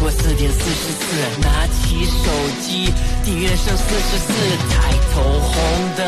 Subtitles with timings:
[0.00, 1.04] 过四点四十四，
[1.42, 2.90] 拿起手机，
[3.22, 4.32] 订阅剩四十四，
[4.70, 5.54] 抬头红
[5.94, 6.00] 灯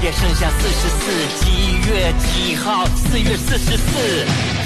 [0.00, 1.02] 也剩下四十四，
[1.44, 1.46] 几
[1.88, 2.86] 月几号？
[2.94, 3.82] 四月四十四。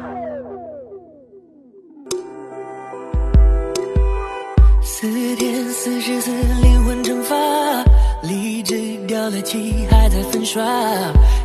[5.07, 7.37] 四天四十四灵魂蒸发，
[8.25, 8.75] 理智
[9.07, 10.65] 掉了漆还在粉刷，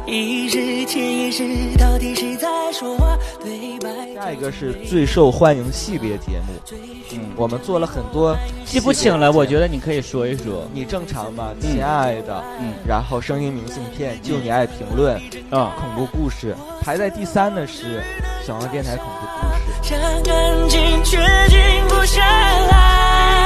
[0.08, 1.44] 意识潜意识
[1.78, 3.16] 到底谁在说话？
[3.40, 4.16] 对白。
[4.16, 6.76] 下一个是最受欢迎系列节目，
[7.12, 10.68] 嗯，我们做了很多，记不清了，我觉得你可以说一说。
[10.74, 11.52] 你正常吗？
[11.62, 18.02] 亲爱的，嗯，然后声音明信片，就你爱评论，啊，恐怖故事，排在第三的是
[18.44, 19.94] 小王电台恐怖故事。
[19.94, 21.18] 想安静却
[21.48, 21.60] 静
[21.90, 23.41] 不下来，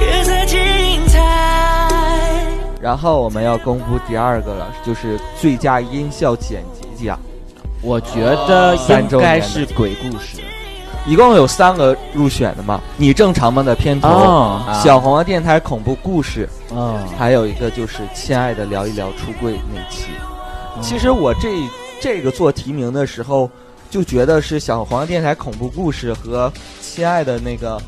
[0.00, 0.58] 夜色精
[1.08, 1.18] 彩。
[2.80, 7.18] 然后我们要公布第二个了，就是最佳音效剪辑奖，
[7.82, 10.38] 我觉得应该是鬼故事。
[11.06, 20.08] 一共有三个入选的嘛，你正常吗的片头，哦小黄的电台恐怖故事，嗯，还有一个就是亲爱的聊一聊出柜那期。
[20.82, 21.48] 其实我这
[21.98, 23.50] 这个做提名的时候，
[23.88, 27.80] 就觉得是小黄电台恐怖故事和亲爱的那个，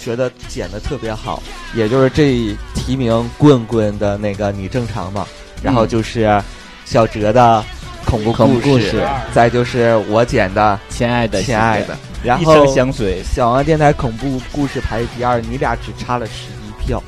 [0.00, 1.42] 觉得剪的特别好，
[1.74, 5.26] 也就是这提名棍棍的那个你正常吗？
[5.62, 6.42] 然后就是
[6.86, 7.62] 小哲的
[8.06, 13.22] 恐怖恐怖故事事，再就是我剪的亲爱的，亲爱的，然一后生相随。
[13.22, 17.02] 小王电台恐怖故事排第二，你俩只差了十一票。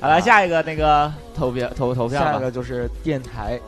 [0.00, 2.32] 好了，下一个那个投票投投票吧。
[2.32, 3.58] 下一个就是电台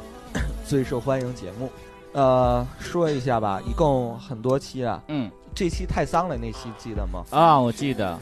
[0.71, 1.69] 最受欢迎节目，
[2.13, 5.03] 呃，说一下吧，一共很多期啊。
[5.09, 7.25] 嗯这期太丧了，那期记得吗？
[7.31, 8.17] 啊，我记得。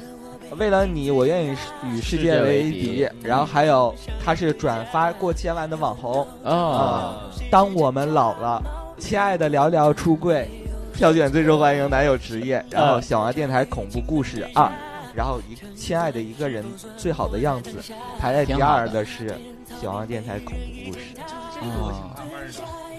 [0.56, 1.54] 为了你，我愿意
[1.84, 3.06] 与世界为敌。
[3.22, 3.94] 然后还有，
[4.24, 6.26] 他是转发过千万的网红。
[6.42, 7.20] 哦，
[7.50, 8.62] 当我们老了，
[8.98, 10.48] 亲爱的聊聊出柜，
[10.94, 14.72] 票选最受欢迎男友职业，然后嗯小王电台恐怖故事二，
[15.14, 16.64] 然后一亲爱的一个人
[16.96, 17.72] 最好的样子，
[18.18, 19.38] 排在第二的是
[19.82, 21.14] 小王电台恐怖故事。
[21.60, 21.92] 哦，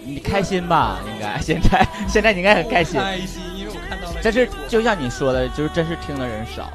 [0.04, 1.00] 你开心吧？
[1.06, 3.00] 应该现在现在你应该很开心。
[3.00, 4.16] 开心，因为我看到了。
[4.24, 6.70] 但是就像你说的，就是真是听的人少，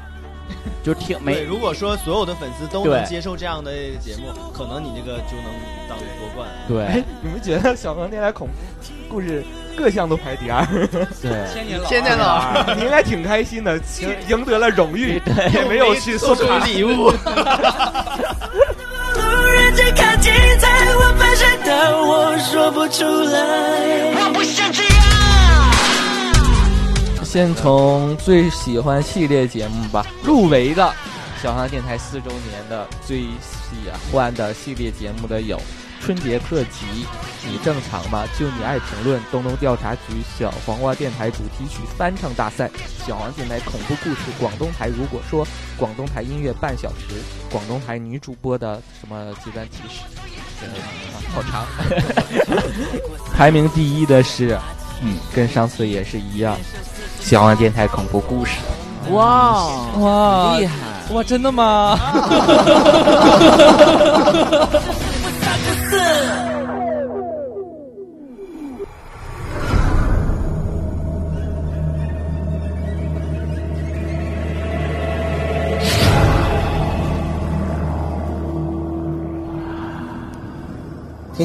[0.83, 5.51] 就听，没如果说所有的粉丝都能接受这样的节目，可能你这个就能
[5.87, 6.49] 当夺冠。
[6.67, 8.53] 对你们觉得小王电台恐怖
[9.07, 9.43] 故事
[9.75, 10.65] 各项都排第二？
[11.21, 11.53] 对。
[11.53, 13.79] 千年老千年老你应该挺开心的，
[14.27, 15.21] 赢得了荣誉，
[15.53, 17.09] 也没有去送送卡礼物。
[17.09, 17.13] 路
[19.45, 23.39] 人在看精彩，我分身但我说不出来。
[24.17, 24.93] 我不想这样。
[27.23, 30.93] 先从最喜欢系列节目吧，入围的
[31.43, 35.59] 小黄电台四周年的最喜欢的系列节目的有
[36.01, 37.05] 春节特辑
[37.49, 38.25] 《你正常吗？
[38.37, 40.01] 就你爱评论》、东东调查局
[40.37, 42.69] 小黄瓜电台主题曲翻唱大赛、
[43.05, 45.47] 小黄电台恐怖故事、广东台如果说
[45.77, 47.15] 广东台音乐半小时、
[47.51, 50.01] 广东台女主播的什么阶段提示，
[51.33, 51.65] 好长。
[53.33, 54.59] 排名第一的是，
[55.01, 56.55] 嗯，跟上次也是一样，
[57.19, 58.57] 小黄电台恐怖故事。
[59.11, 59.67] 哇
[59.99, 60.73] 哇厉害！
[61.13, 61.95] 哇，真的吗？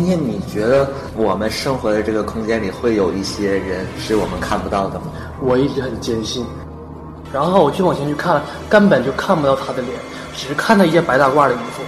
[0.05, 5.07] 天天，你觉得我们生活的这个空间里会有一些人是我们看不到的吗？
[5.41, 6.45] 我一直很坚信。
[7.33, 9.95] 然后我去往前去看，根本就看不到他的脸，
[10.35, 11.83] 只是看到一件白大褂的衣服。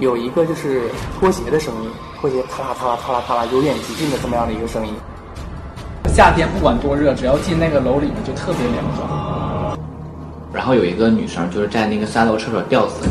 [0.00, 0.82] 有一个就是
[1.18, 1.90] 拖鞋的声音，
[2.20, 4.92] 拖鞋啪啦啪啦啪啦啪啦，由远及近的这么样的一个声音。
[6.12, 9.78] 夏天不管多热，只要进那个楼里面就特别凉爽。
[10.52, 13.08] 然后有一个女生就是在那个三楼厕所吊死。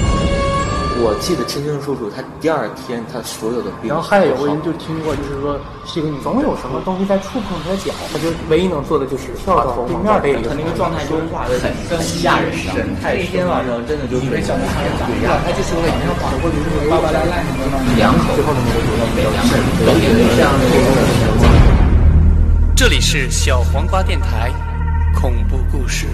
[1.01, 5.57] 我记得清清楚楚，他第二天他所有的病，然后还有个人就听过，就是说
[5.89, 11.25] 是一个女，总有什么东西在触碰他的脚，他就唯一能做的就是跳到对面这个，他那个状态就是
[11.59, 12.85] 很很吓人的。
[13.01, 14.85] 那天晚上真的就是被小男孩
[15.43, 17.75] 他就说了一句话，或者是巴巴拉拉什么的。
[17.97, 20.85] 两口最后的那个主要没有两口都因为这样的一个
[22.75, 24.51] 这里是小黄瓜电台，
[25.15, 26.07] 恐怖故事。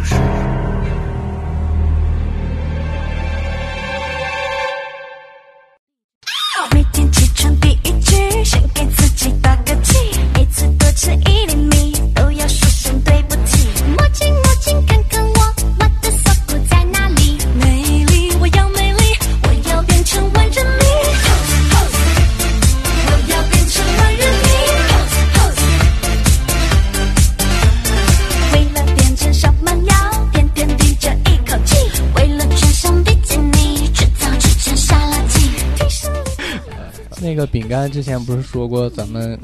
[37.40, 39.40] 个饼干之前不是说过，咱们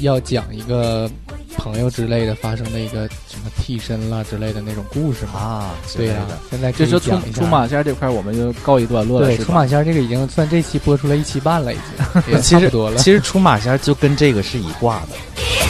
[0.00, 1.10] 要讲一个
[1.56, 5.40] 朋友之类的发生的一个什么替身啦之类的那种故事吗？
[5.40, 12.96] 啊，对呀、现在这就是出出马仙这块，我们就告一段落了，对，出马仙这个已经算这期播出了一期半了，已经也 其实差不多了。
[12.98, 15.08] 其实出马仙就跟这个是一挂的。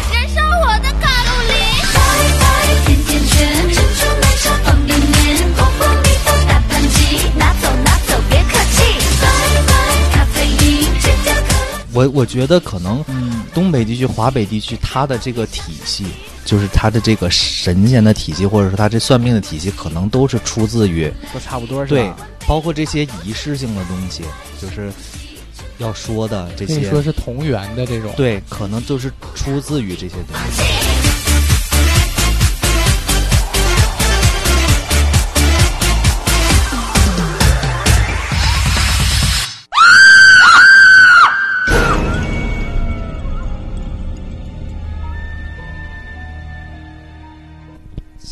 [11.92, 16.06] 我我觉得可能嗯，东北地区、华北地区，它的这个体系，
[16.44, 22.16] 就是它的这个神仙的体系，或者说它这算命的体系，可能都是出自于都差不多是对吧？，
[22.46, 24.22] 包括这些仪式性的东西，
[24.60, 24.90] 就是
[25.78, 28.12] 要说的这些，可以说是同源的这种。
[28.16, 30.62] 对，可能就是出自于这些东西。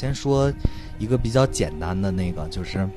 [0.00, 0.50] 先说
[0.98, 2.88] 一个比较简单的那个，就是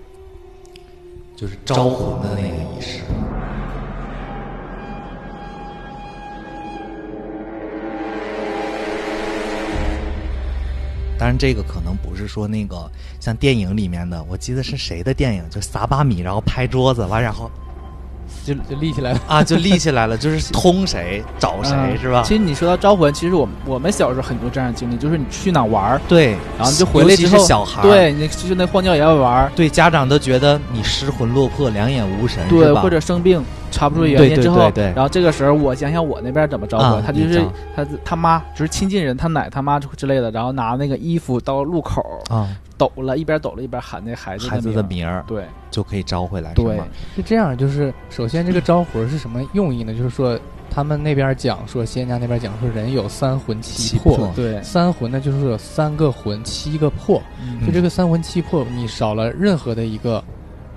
[1.36, 3.02] 就是招魂的那个仪式。
[11.20, 12.90] 当然，这个可能不是说那个
[13.20, 17.52] 像电影里面的，我记得是谁的电影，就撒把米，然后拍桌子，完然后
[18.46, 19.20] 就就立起来了。
[19.28, 22.24] 啊就立起来了，就是通谁 找谁、嗯是吧？
[22.26, 33.44] 其实你说到招魂，其实我们我们小时候很多这样的经历，就是你去哪玩儿，对，然后你就回来其之后，是小孩对，你就那荒郊野外玩儿，对家长都觉得你失魂落魄、两眼无神，对，吧或者生病
[33.74, 37.44] 查不出原对对因之后，对对然后这个时候我想想我那边怎么招魂，啊他就是
[37.76, 42.56] 他他妈就是亲近人，他奶他妈之类的，然后拿那个衣服到路口啊。
[42.76, 46.66] 抖了，一边抖了一边喊那孩子孩子的名儿，对，就可以招回来，对。
[46.66, 46.88] 是吗？
[47.16, 49.94] 是这样，就是首先这个招魂是什么用意呢？
[49.94, 50.38] 就是说
[50.72, 54.32] 他们那边讲说仙家那边讲说人有三魂七魄，七魄。
[54.36, 54.62] 对。
[54.64, 57.66] 三魂呢就是说有三个魂七个魄，嗯。
[57.66, 60.22] 就这个三魂七魄，你少了任何的一个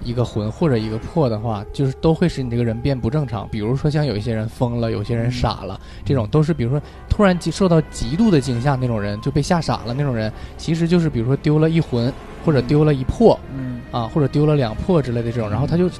[0.06, 3.48] 一个魂或者一个魄的话，就是都会使你这个人变不正常。
[3.48, 12.12] 比如说像有一些人疯了，有些人傻了，这种都是比如说突然极受到极度的惊吓那种人就被吓傻了那种人，其实就是比如说丢了一魂
[12.44, 15.90] 或者丢了一魄嗯啊，或者丢了两魄之类的这种，然后他就。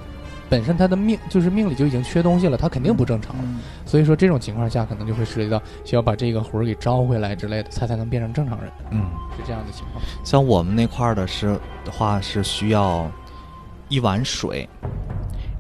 [0.49, 3.43] 本身他的命就是命里就已经缺东西了，他肯定不正常了。
[3.45, 10.01] 嗯所以说这种情况下，可能就会涉及到需要把这个魂儿给招回来之类的，他才能变成正常人，嗯，是这样的情况。
[10.23, 13.11] 像我们那块儿的是的话是需要
[13.89, 14.69] 一碗水，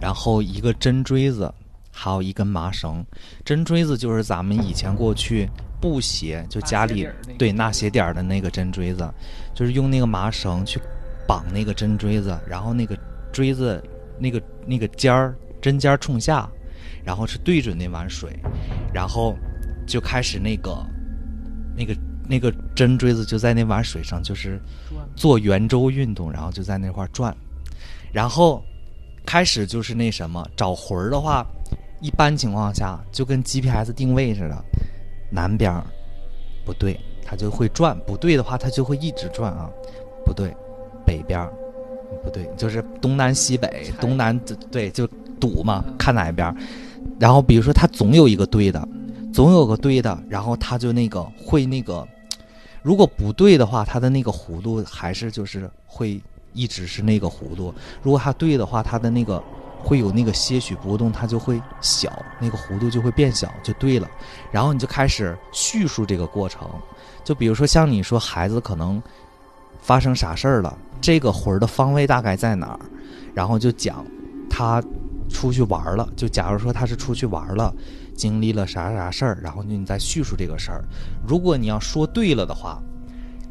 [0.00, 1.52] 然后一个针锥子，
[1.92, 3.04] 还有一根麻绳。
[3.44, 5.48] 针锥子就是咱们以前过去
[5.80, 7.08] 布鞋，就家里
[7.38, 9.08] 对纳鞋点儿的那个针锥子，
[9.54, 10.80] 就是用那个麻绳去
[11.26, 12.98] 绑那个针锥子，然后那个
[13.32, 13.82] 锥子
[14.18, 16.48] 那个那个尖儿针尖儿冲下，
[17.04, 18.30] 然后是对准那碗水，
[18.92, 19.36] 然后
[19.86, 20.84] 就开始那个
[21.76, 21.96] 那个
[22.28, 24.60] 那个针锥子就在那碗水上，就是
[25.14, 27.34] 做圆周运动，然后就在那块儿转，
[28.16, 28.64] 然后
[29.26, 31.44] 开始就是那什么找魂儿的话，
[32.00, 34.64] 一般情况下就跟 GPS 定位似的，
[35.30, 35.84] 南边儿
[36.64, 39.68] 不对，它就会转；不对的话，它就会一直转啊，
[40.24, 40.50] 不对，
[41.04, 41.52] 北边儿
[42.24, 44.34] 不对，就是东南西北，东南
[44.70, 45.06] 对就
[45.38, 46.56] 堵嘛，看哪一边儿。
[47.20, 48.88] 然后比如说它总有一个对的，
[49.30, 52.08] 总有个对的，然后它就那个会那个，
[52.82, 56.18] 如果不对的话，它的那个弧度还是就是会
[56.56, 57.72] 一直是那个弧度；
[58.02, 59.40] 如果它对的话，它的那个
[59.78, 62.10] 会有那个些许波动，它就会小，
[62.40, 64.08] 那个弧度就会变小，就对了。
[64.50, 66.68] 然后你就开始叙述这个过程，
[67.22, 69.00] 就比如说像你说孩子可能
[69.80, 72.80] 发生啥事儿了，这个魂儿的方位大概在哪儿，
[73.34, 74.04] 然后就讲
[74.48, 74.82] 他
[75.28, 77.72] 出去玩儿了，就假如说他是出去玩儿了，
[78.16, 80.82] 经历了啥啥事儿，然后你再叙述这个事儿。
[81.26, 82.82] 如果你要说对了的话，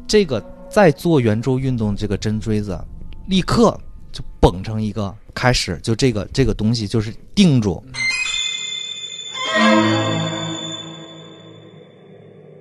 [0.06, 2.78] 这个在做圆周运动，这个针锥子
[3.26, 3.78] 立刻
[4.12, 7.82] 就绷成一个，开始就这个这个东西就是定住，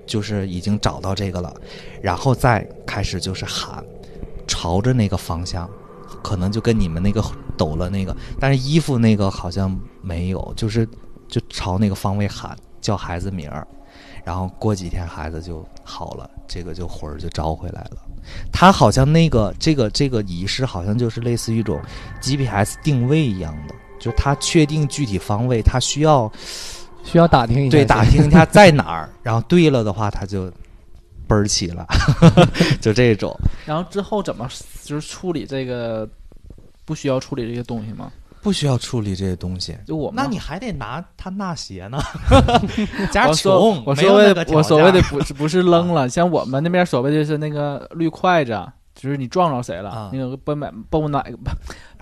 [0.08, 1.54] 就是已经找到这个了，
[2.02, 3.84] 然后再开始就是喊，
[4.48, 5.70] 朝着那个方向，
[6.24, 7.24] 可能就跟你们那个
[7.56, 10.88] 抖了那个，但是衣服那个好像没有，就是
[11.28, 13.68] 就朝那个方位喊，叫孩子名儿，
[14.24, 17.98] 然后过几天孩子就好了，这个就魂儿就招回来了。
[18.52, 21.82] 他好像那个这个这个仪式好像就是类似于一种
[22.22, 26.32] GPS 定位一样的，就是他确定具体方位，他需要
[27.04, 30.52] 需要打听一下，对打听一下 在哪儿，然后对了的话他就
[31.28, 31.86] 奔儿起了，
[32.82, 33.36] 就这种。
[33.66, 34.50] 然后之后怎么
[34.84, 36.08] 就是处理这个？
[36.88, 38.12] 不需要处理这些东西吗？
[38.46, 39.76] 不需要处理这些东西。
[39.88, 41.98] 就我们那你还得拿他纳鞋呢，
[43.12, 48.52] 家我说穷，我所谓我所谓的不是不是扔了，像我们那边所谓的是那个绿筷子，
[48.94, 51.38] 就是你撞着谁了，啊那个被哪被哪个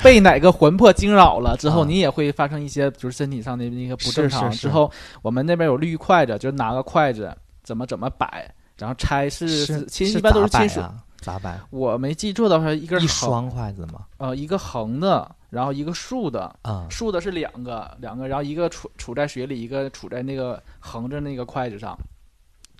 [0.03, 4.51] 被哪个魂魄惊扰了之后，啊你也会发生一些就是身体上的那个不正常。
[4.51, 7.33] 是是之后我们那边有绿筷子，就是拿个筷子
[7.63, 10.81] 怎么怎么摆，然后拆是亲一般都是亲属。
[10.81, 11.57] 咋摆啊咋摆？
[11.69, 14.01] 我没记错的话，一根一双筷子吗？
[14.17, 21.97] 呃一个横的，然后一个竖的，啊竖的是两个两个，然后一个杵杵在水里，一个杵在那个横着那个筷子上。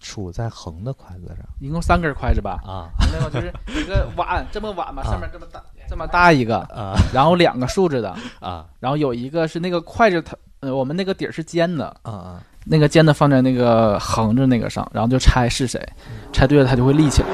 [0.02, 2.60] 杵在横的筷子上一共三根筷子吧？
[2.66, 12.44] 啊那个就是一个碗这么碗吧，啊上面这么大这么大一个，啊然后两个竖着的，啊然后有一个是那个筷子它呃我们那个底儿是尖的，啊啊！
[12.66, 15.82] 那个尖的放在那个横着那个上，然后就猜是谁，
[16.34, 17.30] 猜对了它就会立起来。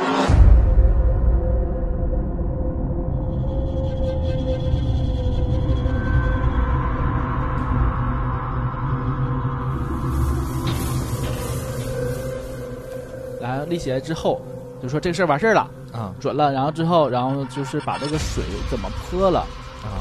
[13.70, 14.42] 立起来之后，
[14.82, 16.52] 就说这个事儿完事儿了，啊准了。
[16.52, 19.46] 然后之后，然后就是把这个水怎么泼了，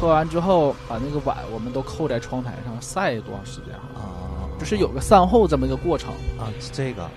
[0.00, 4.02] 泼完之后把那个碗我们都扣在窗台上晒多长时间啊？
[4.02, 6.10] 啊就是有个善后这么一个过程。
[6.38, 7.08] 啊，这个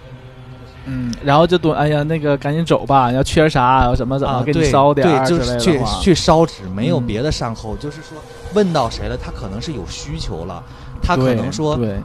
[0.86, 8.18] 嗯，然后就蹲，哎呀，那个赶紧走吧，要缺啥，要怎么怎么啊，给你对烧点儿对，就之是去去烧纸，没有嗯别的善后，就是说
[8.56, 10.64] 问到谁了，他可能是有需求了，
[11.02, 12.00] 他可对能说对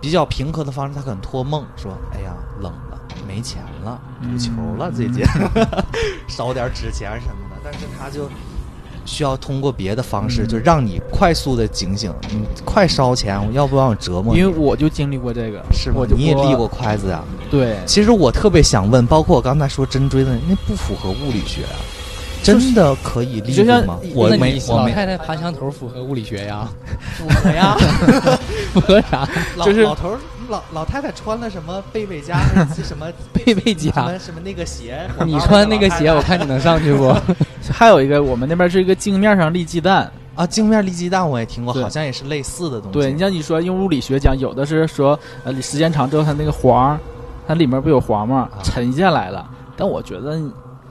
[0.00, 2.78] 比较平和的方式，他可能托梦说，哎呀，冷了，
[3.26, 5.24] 没钱了，嗯无求了，最近
[6.28, 8.28] 烧点纸钱什么的，但是他就。
[9.06, 14.40] 需要通过别的方式，嗯就让你快速的警醒，你快烧钱，要不然我折磨你。
[14.40, 16.06] 因为我就经历过这个，是吗我？
[16.06, 17.22] 就你也立过筷子啊？
[17.50, 21.76] 对，其实我特别想问，包括我刚才说针锥的，那不符合物理学啊，
[22.42, 23.98] 真的可以立吗？
[24.14, 24.88] 我那，没我没。
[24.90, 26.66] 老太太爬墙头符合物理学呀？
[27.18, 27.76] 符合呀，
[28.72, 29.28] 符合啥？
[29.62, 35.08] 就是老头儿老老太太穿了什么贝贝夹还是什么贝贝什么什么那个鞋？
[35.24, 37.14] 你穿那个鞋，我看你能上去不？
[37.72, 40.10] 还有一个，我们那边是一个镜面上立鸡蛋。
[40.34, 42.98] 啊，镜面立鸡蛋我也听过，好像也是类似的东西。
[42.98, 46.98] 对你像你说用物理学讲，有的是说呃时间长之后它那个黄，
[47.46, 48.48] 它里面不有黄吗？
[48.62, 49.48] 沉下来了。
[49.76, 50.40] 但我觉得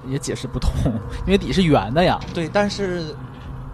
[0.07, 0.71] 也解释不通，
[1.27, 2.19] 因为底是圆的呀。
[2.33, 3.03] 对，但是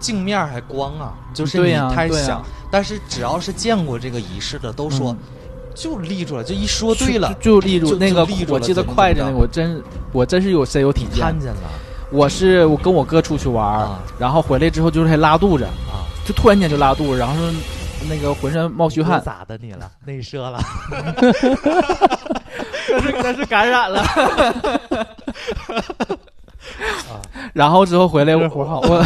[0.00, 2.42] 镜面还光啊，就是你太想。
[2.72, 5.18] 但是只要是见过这个仪式的，都说嗯
[5.80, 9.82] 就立住了，这一说对了，就就立住就那个我记得了怎么筷子那个，我真
[10.12, 11.20] 我真是有深有体验。
[11.20, 11.60] 看见了
[12.10, 16.04] 我是我跟我哥出去玩，啊然后回来之后就是还拉肚子，啊！
[16.26, 17.50] 就突然间就拉肚子，然后说
[18.08, 19.90] 那个浑身冒虚汗，咋的你了？
[20.04, 20.60] 内射了？
[22.90, 24.04] 那是那是感染了。
[27.54, 29.02] 然后之后回来我我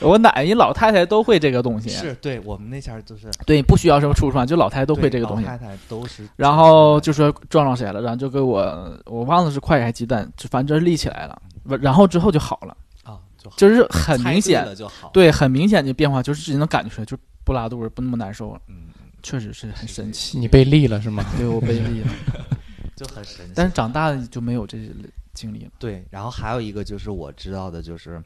[0.00, 5.50] 我奶奶老太太都会这个东西，是对我们那前儿就是对，不需要什么出传，就老太太都会这个东西老。
[5.50, 6.28] 太太都是。
[6.36, 11.40] 然后就说撞着谁了，然后就给我我忘了是筷子还是鸡蛋，就反正就是立起来了，
[11.80, 15.10] 然后之后就好了，啊，就好就是很明显就好。
[15.12, 18.88] 对，很明显的变化，就是自己能感觉出来，就不拉肚子，不那么难受了，嗯，
[19.22, 20.38] 确实是很神奇。
[20.38, 21.24] 你被立了是吗？
[21.38, 22.08] 对我被立了，
[22.96, 23.52] 就很神奇。
[23.54, 24.90] 但是长大了就没有这些
[25.32, 25.70] 经历了。
[25.78, 28.22] 对，然后还有一个就是我知道的，就是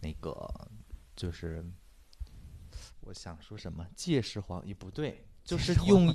[0.00, 0.30] 那个
[1.20, 1.62] 就是
[3.02, 6.14] 我想说什么借尸还也不对，就是用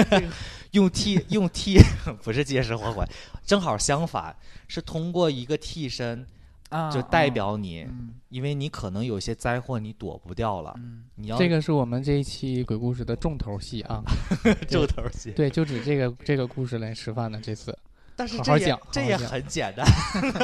[0.72, 1.78] 用替用替
[2.22, 3.06] 不是借尸还魂，
[3.46, 4.36] 正好相反，
[4.68, 6.26] 是通过一个替身。
[6.70, 14.02] 啊就代表你，嗯因为你可能有些灾祸你躲不掉了，嗯你要这个是我们这一期鬼故事的重头戏啊，
[14.68, 17.78] 重头戏对，就指这个这个故事来吃饭的这次。
[18.16, 19.86] 但是这也好这也很简单，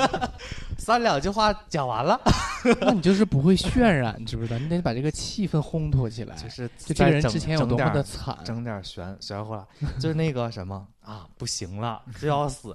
[0.78, 2.20] 三两句话讲完了。
[2.80, 4.58] 那你就是不会渲染，你知不知道？
[4.58, 6.34] 你得把这个气氛烘托起来。
[6.36, 9.66] 就是就这个人之前有多么的惨，整点儿玄玄乎了，
[9.98, 12.74] 就是那个什么啊，不行了，就要死，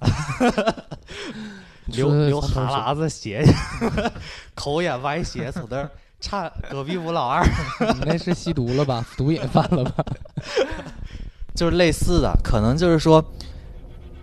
[1.86, 3.44] 流流哈喇子血，
[4.54, 7.44] 口眼歪斜，从那儿差隔壁吴老二，
[7.94, 9.06] 你那是吸毒了吧？
[9.16, 10.04] 毒瘾犯了吧？
[11.54, 13.24] 就是类似的，可能就是说，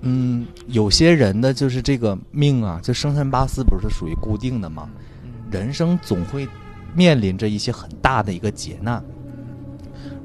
[0.06, 4.90] 嗯，有些人的就是这个命啊，就生辰八字不是属于固定的吗？
[5.50, 6.48] 人生总会
[6.94, 9.02] 面临着一些很大的一个劫难。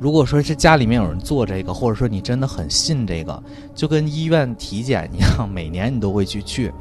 [0.01, 3.41] 如果说是家里面有人做这个，或者说你真的很信这个，
[3.75, 6.73] 就跟医院体检一样，每年你都会去去。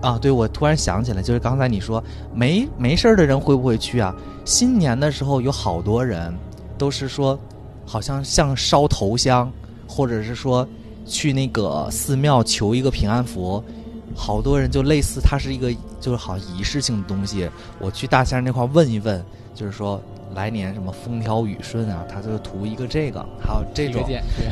[0.00, 2.02] 啊，对，我突然想起来，就是刚才你说
[2.34, 4.14] 没没事儿的人会不会去啊？
[4.44, 6.34] 新年的时候有好多人
[6.76, 7.38] 都是说，
[7.86, 9.50] 好像像烧头香，
[9.86, 10.66] 或者是说
[11.04, 13.62] 去那个寺庙求一个平安符，
[14.14, 20.00] 好多人就类似它是一个就是好像仪式性的东西，我去大仙那块儿问一问，就是说
[20.34, 24.02] 来年什么风调雨顺啊，他就图一个这个，还有这种。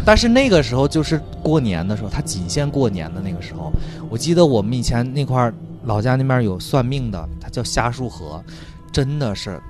[0.05, 3.73] 但是那个时候就是过年的时候，它仅限过年的那个时候。
[4.09, 5.55] 我记得我们以前那块儿
[5.85, 8.45] 老家那边有算命的，他叫瞎树河，
[8.93, 9.61] 真的是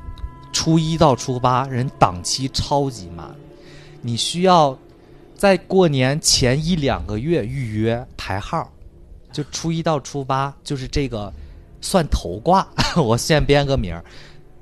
[0.53, 3.27] 初一到初八人档期超级满，
[4.01, 4.77] 你需要
[5.43, 8.71] 在过年前一两个月预约排号，
[9.33, 11.33] 就初一到初八就是这个
[11.81, 14.05] 算头挂， 我现编个名儿，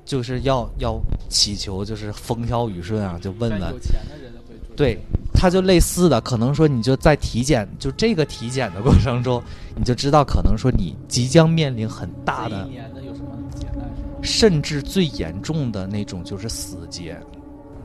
[0.03, 3.61] 就是要要祈求就是风调雨顺啊，就问问。
[3.61, 4.55] 有钱的人会。
[4.75, 4.97] 对，
[5.35, 9.39] 他就类似的，可能说你就在体检，就这个体检的过程中，
[9.75, 14.19] 你就知道可能说你即将面临很大的一，年的有什么劫难是吗？
[14.23, 17.15] 甚至最严重的那种就是死劫，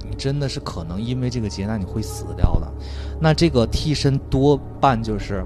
[0.08, 2.72] 你真的是可能因为这个劫难你会死掉的。
[3.20, 5.44] 那这个替身多半就是，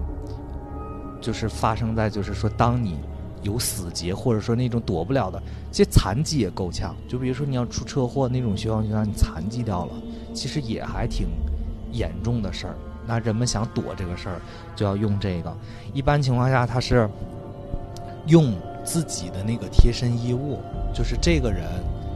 [1.20, 2.98] 就是发生在就是说当你
[3.42, 6.94] 有死劫或者说那种躲不了的，其实残疾也够呛。
[7.08, 9.92] 就比如说你要出车祸那种情况就让你残疾掉了，
[10.34, 11.28] 其实也还挺
[11.92, 12.74] 严重的事儿。
[13.06, 14.40] 那人们想躲这个事儿，
[14.76, 15.52] 就要用这个。
[15.92, 17.08] 一般情况下，他是
[18.26, 20.58] 用自己的那个贴身衣物，
[20.94, 21.64] 就是这个人，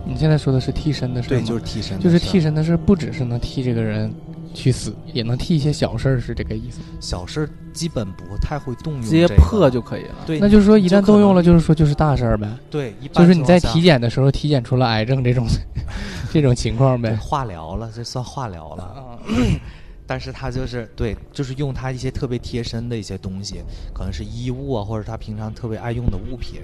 [0.05, 4.13] 你现在说的是替身的事儿对，吗就是替身的事儿，就是替身的事，不只是能替这个人
[4.53, 6.81] 去死，也能替一些小事儿，是这个意思。
[7.01, 12.49] 小事儿基本不太会动用、直接破就可以了对，那就是说，一旦动用了，就是说就是大事儿呗。
[12.71, 15.47] 对一般就是你在体检的时候体检出了癌症这种
[16.33, 17.17] 这种情况呗。
[17.17, 19.19] 化疗了，这算化疗了。
[20.07, 23.63] 但是他就是对，就是用他一些特别贴身的一些东西，
[23.95, 26.61] 可能是衣物啊，或者他平常特别爱用的物品，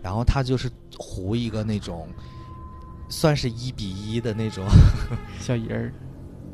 [0.00, 2.06] 然后他就是糊一个那种，
[3.08, 4.64] 算是一比一的那种
[5.40, 5.92] 小人儿。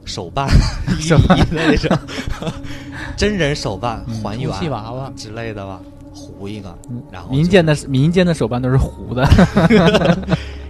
[0.05, 0.49] 手办，
[0.99, 1.97] 一比一的那种
[3.17, 5.13] 真人手办还原充气娃娃。
[5.15, 5.81] 之类的吧，
[6.13, 6.77] 糊一个，
[7.09, 9.23] 然后民间的民间的手办都是糊的，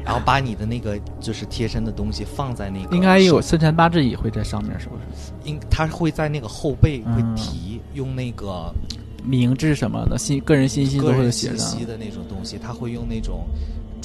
[0.05, 5.33] 然后把你的那个就是贴身的东西放在那个应该有手生辰八字也会在上面，是不是？
[5.45, 8.71] 应他会在那个后背会嗯提、用那个
[9.25, 11.57] 名字什么的信个人信息都会写上。
[11.57, 11.87] 信息。
[11.87, 13.47] 的那种东西，他会用那种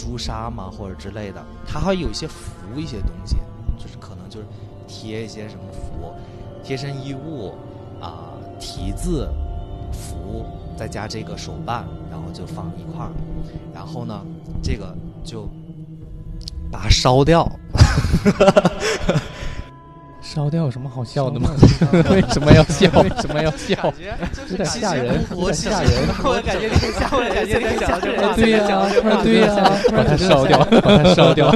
[0.07, 3.35] 朱砂嘛或者之类的，它还有一些符一些东西，
[3.77, 4.45] 就是可能就是
[4.87, 6.13] 贴一些什么符，
[6.63, 7.53] 贴身衣物
[7.99, 9.27] 啊、题字
[9.91, 10.45] 符，
[10.77, 13.11] 再加这个手办，然后就放一块儿，
[13.73, 14.21] 然后呢，
[14.63, 15.45] 这个就
[16.71, 17.45] 把它烧掉。
[20.27, 21.49] 烧掉有什么好笑的吗？
[22.11, 22.91] 为什么要笑？
[23.01, 23.93] 为什么要笑？
[24.49, 25.89] 有点吓人，有点吓人。
[26.21, 28.35] 我感觉挺吓，我感觉挺吓人。
[28.35, 28.67] 对呀，
[29.23, 29.47] 对呀，
[29.95, 31.49] 把它烧掉，把它烧掉。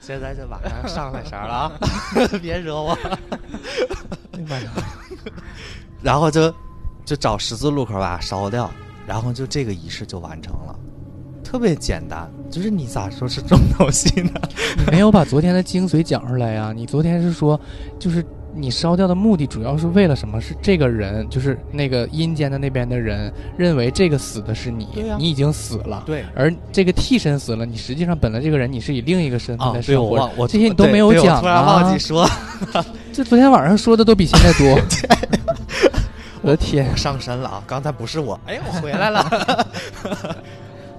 [0.00, 1.72] 现在这晚上上来色了啊！
[2.40, 2.96] 别惹我。
[6.00, 6.54] 然后就
[7.04, 8.70] 就找十字路口把它烧掉，
[9.04, 10.78] 然后就这个仪式就完成了，
[11.48, 12.28] 特别简单。
[12.50, 14.30] 就是你咋说是重头戏呢？
[14.76, 16.72] 你没有把昨天的精髓讲出来呀？
[16.74, 17.58] 你昨天是说，
[17.98, 20.40] 就是你烧掉的目的主要是为了什么？
[20.40, 26.02] 是这个人，就是那个阴间的那边的人认为这个死的是你，你已经死了。
[26.04, 31.62] 对而这个替身死了，你实际上本来这个人你是以另一个身份啊在生活我我这些你都没有讲啊！
[31.62, 32.28] 忘记说，
[33.12, 34.78] 这昨天晚上说的都比现在多。
[36.40, 37.62] 我的天，上身了啊！
[37.66, 39.66] 刚才不是我，哎，我回来了。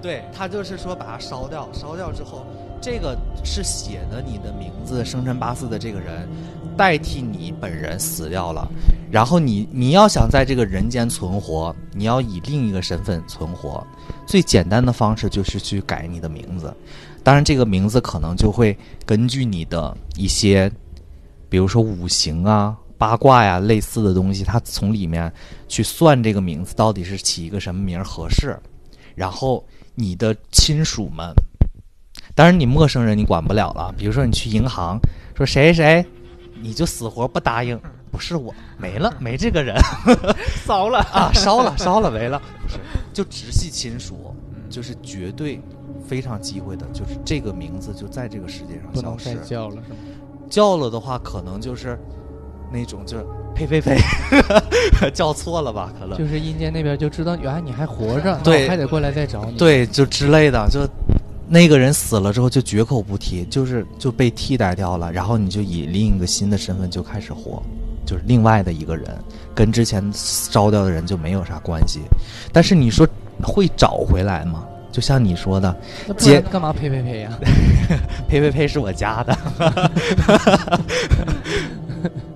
[0.02, 0.24] 对。
[0.32, 2.46] 他就是说把它烧掉，烧掉之后，
[2.80, 6.28] 这个是写的你的名字、生辰八字的这个人
[6.76, 8.68] 代替你本人死掉了，
[9.10, 13.86] 然后你你要想在这个人间存活，你要以另一个身份存活，
[14.26, 16.74] 最简单的方式就是去改你的名字，
[17.22, 20.70] 当然这个名字可能就会根据你的一些，
[21.48, 22.76] 比如说五行啊。
[22.96, 25.32] 八卦呀，类似的东西，它从里面
[25.68, 28.54] 去算这个名字到底是起一个什么名合适，
[29.14, 31.32] 然后你的亲属们，
[32.34, 34.98] 当然你陌生人你管不了了，比如说你去银行
[35.34, 36.06] 说谁谁谁，
[36.60, 37.78] 你就死活不答应，
[38.10, 39.76] 不是我，没了，没这个人，
[40.64, 40.98] 烧了。
[41.12, 42.78] 啊，烧了，烧了，没了， 不是，
[43.12, 44.34] 就直系亲属，
[44.68, 45.60] 就是绝对
[46.06, 49.96] 非常忌讳的，就是这个名字就在这个世界上不能消失再，叫了是吗？
[50.48, 51.98] 叫了的话，可能就是
[52.72, 53.98] 那种就是呸呸呸，
[55.12, 55.92] 叫错了吧？
[55.98, 59.56] 可能就是阴间那边就知道原来你还活着，对还得过来再找你。
[59.56, 60.88] 对，就之类的，就
[61.48, 67.62] 那个人死了之后就绝口不提，就是就被替代掉了，然后你就以另一个新的身份就开始活，
[68.06, 69.06] 就是另外的一个人，
[69.54, 72.00] 跟之前烧掉的人就没有啥关系。
[72.52, 73.06] 但是你说
[73.42, 74.64] 会找回来吗？
[74.92, 75.76] 就像你说的，
[76.18, 77.30] 接干嘛呸呸呸呀？
[78.28, 79.38] 呸呸呸是我家的，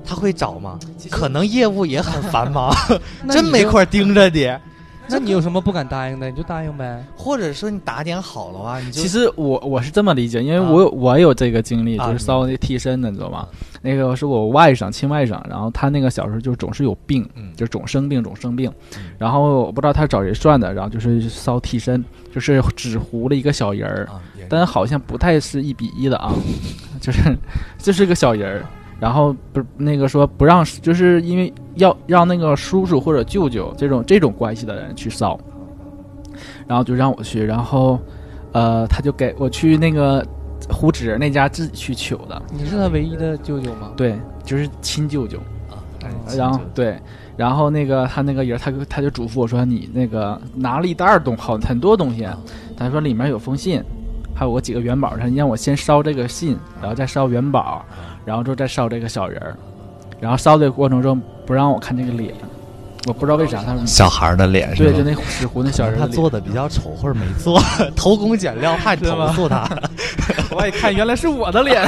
[0.06, 0.78] 他会找吗？
[1.10, 2.74] 可能业务也很繁忙，
[3.30, 4.50] 真没空盯着你。
[5.06, 6.30] 那你有什么不敢答应的？
[6.30, 7.04] 你就答应呗。
[7.14, 13.46] 或者说你打点好了啊，你就其实我我是这么理解，因为我有、我有这个经历，就是烧那替身的，你知道吗？
[13.82, 18.72] 那个是我外甥亲外甥，然后他那个小时候就总是有病，就是总生病总生病，
[19.18, 22.02] 然后我不知道他找谁算的，然后就是烧替身，
[22.34, 24.08] 就是纸糊了一个小人儿，
[24.48, 26.32] 但好像不太是一比一的啊，
[26.98, 27.36] 就是
[27.76, 28.66] 就是个小人儿。
[29.04, 35.38] 然后不那个说不让，就是因为要让那个叔叔或者舅舅这种这种关系的人去烧，
[36.66, 38.00] 然后就让我去，然后，
[38.52, 40.26] 呃，他就给我去那个
[40.70, 42.42] 胡纸那家自己去取的。
[42.50, 43.92] 你是他唯一的舅舅吗？
[43.94, 45.36] 对，就是亲舅舅。
[45.68, 45.76] 啊，
[46.34, 46.98] 然后对，
[47.36, 52.26] 然后那个他那个人，他他就嘱咐我说，你那个拿了一袋东好很多东西，
[52.74, 53.84] 他说里面有封信，
[54.34, 57.84] 还有我几个元宝，他让我先烧这个信，然后再烧元宝。
[58.26, 59.54] 然后之后再烧这个小人儿，
[60.18, 62.34] 然后烧的过程中不让我看这个脸，
[63.06, 67.60] 我不知道为啥他们小孩的脸是对，就那纸糊那小人他做的比较丑或者没做，
[67.94, 69.68] 偷工减料，怕你投诉他。
[70.56, 71.86] 我一看原来是我的脸，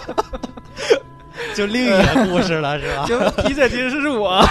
[1.56, 3.06] 就另一个故事了，是吧？
[3.08, 4.44] 就提着其实是我。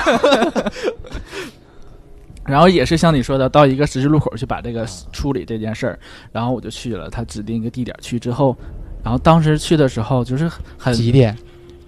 [2.46, 6.00] 然后也是像你说的，到一个十字路口去把这个处理这件事儿，
[6.32, 8.56] 然后我就去了，他指定一个地点去之后。
[9.04, 11.38] 然后当时去的时候就是很几点？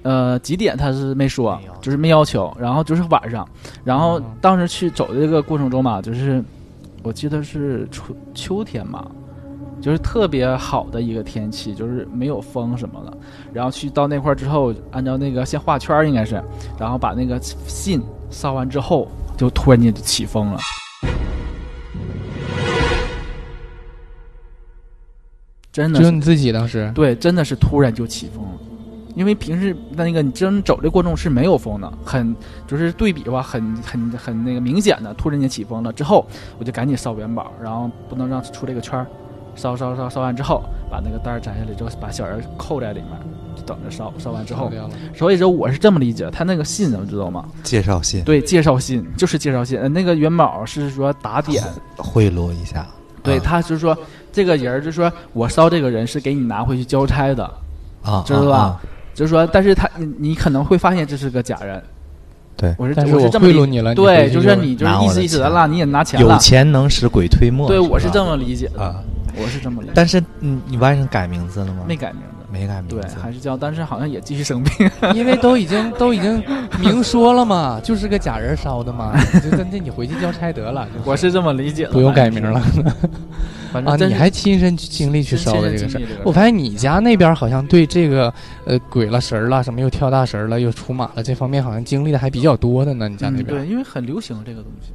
[0.04, 2.56] 呃，几点他是没说，就是没要求。
[2.60, 3.48] 然后就是晚上，
[3.84, 6.44] 然后当时去走的这个过程中嘛，就是
[7.04, 9.10] 我记得是春秋天嘛，
[9.82, 13.18] 就是特别好的一个天气，就是没有风什么的。
[13.52, 16.42] 然后去到那块儿之后，按照那个先画圈儿应该是，
[16.80, 20.60] 然后把那个信烧完之后，就突然间就起风了。
[25.72, 26.92] 真的，只有你自己当时。
[26.96, 28.52] 对，真的是突然就起风了，
[29.16, 35.94] 因为平时那个你真走的过程中是没有风的，很就是对比的话，很很很那个明显的，突然间起风了。
[35.94, 36.26] 之后，
[36.58, 39.06] 我就赶紧烧元宝，然后不能让出这个圈儿，
[39.54, 44.72] 烧烧烧烧完之后，把那个袋儿摘下来之后，把小人扣在里面，就等着烧，烧完之后，
[45.14, 47.46] 所以说我是这么理解，他那个信你知道吗？
[47.62, 51.64] 介绍信，对，介绍信就是介绍信，那个元宝是说打点。
[51.98, 52.88] 贿赂一下，
[53.22, 53.96] 对他就是说。
[54.30, 57.44] 这个人就说，我烧这个人是给你拿回去交差的，
[58.04, 58.80] 啊，知道吧？
[59.16, 61.82] 就是说，但是他你你可能会发现这是个假人，
[62.56, 69.02] 对，我是我是这么理贿赂你了，对，就是你就是意思意思的了你也拿钱了，有钱能使鬼推磨，对，我是这么理解的啊，
[69.36, 69.94] 我是这么理解。
[69.96, 71.84] 但是你，你外甥改名字了吗？
[71.88, 76.42] 没改名字，没改名对，，还是叫，但是好像也继续生病， 因为都已经都已经
[76.80, 80.88] 明说了嘛，就是个假人烧的嘛，就那那你回去交差得了。
[80.96, 82.60] 就是我是这么理解的，不用改名了。
[82.60, 82.66] 啊，
[83.74, 88.34] 反正啊你还亲身经历去烧的这个事儿我发现你家那边好像对这个
[88.66, 93.10] 呃鬼了神儿了，什么又跳大神了，又出马了，这方面好像经历的还比较多的呢。
[93.10, 94.94] 你家那嗯，边，对，因为很流行这个东西，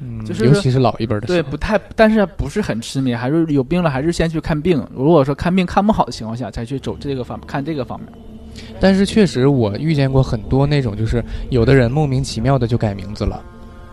[0.00, 4.84] 嗯，就是尤其是老一辈的，对，不太，但是不是很痴迷，还是有病了，还是先去看病。
[4.94, 8.08] 如果说看病看不好的情况下，才去走这个方看这个方面。
[8.80, 13.42] 但是确实我遇见过很多那种，就是有的人莫名其妙的就改名字了，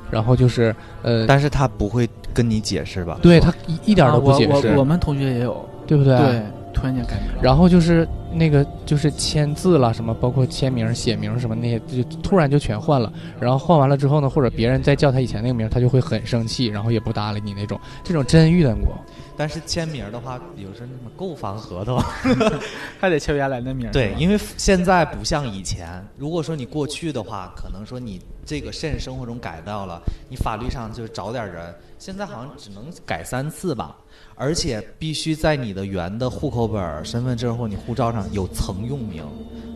[0.10, 3.20] 然后就是呃，但是他不会跟你解释吧？
[3.22, 6.18] 对他一一点儿都不啊我解释，我我们同学也有，对不对？
[6.18, 7.42] 对，突然间改名了。
[7.42, 13.12] 然后就是那个就是签字了什么，包括签名、写名什么那些，就突然就全换了。
[13.40, 17.80] 然后换完了之后呢，或者别人再叫他以前那个名，他就会很生气，然后也不搭理你那种。
[18.04, 18.96] 这种真遇见过。
[19.38, 22.00] 但是签名的话，比如说什么购房合同，
[23.00, 23.92] 还得签原来的名儿。
[23.92, 26.06] 对，因为现在不像以前。
[26.18, 31.74] 如果说你过去的话，可能说你这个现实生活中改掉了，你法律上就找点人。
[31.98, 33.96] 现在好像只能改三次吧，
[34.42, 39.24] 而且必须在你的原的户口本、身份证或你护照上有曾用名。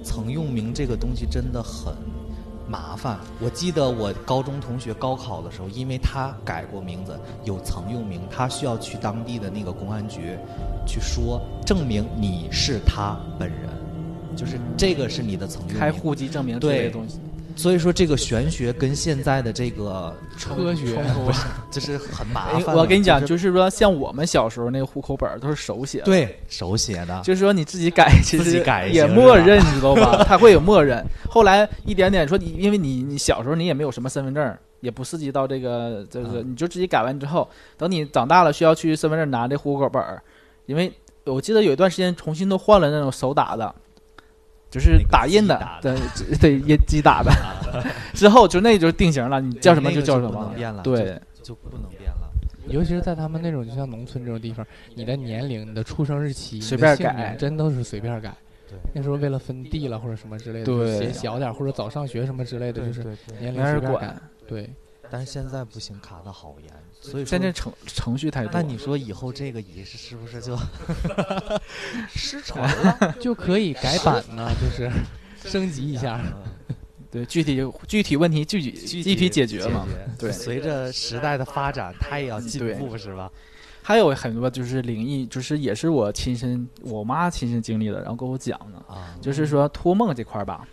[0.04, 1.94] 曾用名这个东西真的很
[2.68, 3.20] 麻烦。
[3.40, 10.36] 我记得我高中同学高考的时候，因为他改过名字，有曾用名，他需要去当地的那个公安局
[10.88, 13.70] 去说，证明你是他本人，
[14.36, 15.80] 就是这个是你的曾用名。
[15.80, 17.20] 开户籍证明之类的东西。
[17.56, 22.76] 所以说，这个玄学跟现在的这个科学不是， 就是很麻哎烦。
[22.76, 30.24] 我跟你讲，就就是说，像我们小时候那个户口本儿都是手写的，，对手写的，就是说你自己改，其自己实也默认，你知道吧？
[30.28, 31.02] 他会有默认。
[31.30, 40.22] 后来一点点说你，因为你你小时候你也没有什么身份证，也不涉及到这个这个，嗯你就自己改完之后，等你长大了需要去身份证拿这户口本儿，
[40.66, 40.92] 因为
[41.24, 43.74] 我记得有一段时间重新都换了那种手打的。
[44.76, 45.96] 就是打印的，对
[46.38, 47.32] 对，印机打的，
[48.14, 52.30] 之后就那就是定型了，你叫什么那个叫什么对，就就不能变了。
[52.68, 58.36] 尤其是在他们那种就像农村这种地方，你的年龄、你的出生日期、随你的便改姓名真都是随便改。
[58.68, 64.14] 对，那时候为了分地了或者什么之类的，写小点儿或者早上学什么之类的，就是对对对年龄随便改
[64.46, 64.64] 对。
[64.64, 64.70] 对，
[65.10, 68.52] 但是现在不行，卡的好严，所以说现在程程序太多。
[68.54, 70.58] 那你说以后这个仪式是不是就
[72.14, 73.16] 失传了？
[73.20, 74.92] 就可以改版呢，就是
[75.50, 76.22] 升级一下。
[77.12, 78.72] 对，具体具体问题具体
[79.04, 79.88] 具体解决嘛。
[80.20, 83.32] 对，随着时代的发展，它也要进步，是吧？
[83.82, 90.68] 还有很多就是灵异，就是也是我亲身我妈亲身经历的，然后跟我讲的啊，就是说托梦这块儿吧。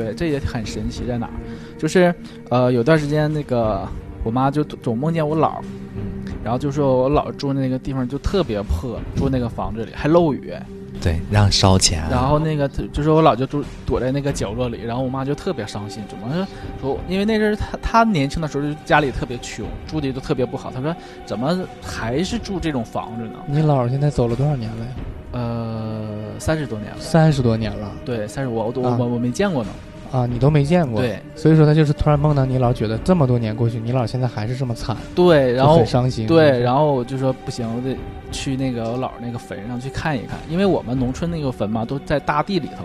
[0.00, 1.32] 对，这也很神奇，在哪儿？
[1.78, 2.14] 就是
[2.48, 3.86] 呃，有段时间那个
[4.24, 5.58] 我妈就总梦见我姥
[5.94, 10.54] 嗯，然后就说我姥儿住那个地方就特别破，住那个房子里还漏雨。
[11.02, 12.04] 对，让烧钱。
[12.10, 16.46] 然后那个就是我姥就住躲在那个角落里，然后我妈就特别伤心，怎么说？
[16.82, 20.70] 说因为那阵儿她她年轻的时候就家里特别穷，住的都特别不好。
[20.70, 23.38] 她说怎么还是住这种房子呢？
[23.46, 24.92] 你姥现在走了多少年了呀？
[25.32, 26.06] 呃，
[26.38, 26.98] 三十多年了。
[26.98, 27.90] 三十多年了。
[28.04, 29.70] 对，三十我我我我没见过呢。
[30.10, 37.96] 啊，你都没见过，对，所以说他就是突然梦到你老觉得这么多年过去，你老现在还是这么惨，对，然后很伤心，对，然后我就说不行，我得
[38.32, 42.84] 去那个我姥那个坟上去看一看，因为我们农村那个坟嘛，都在大地里头，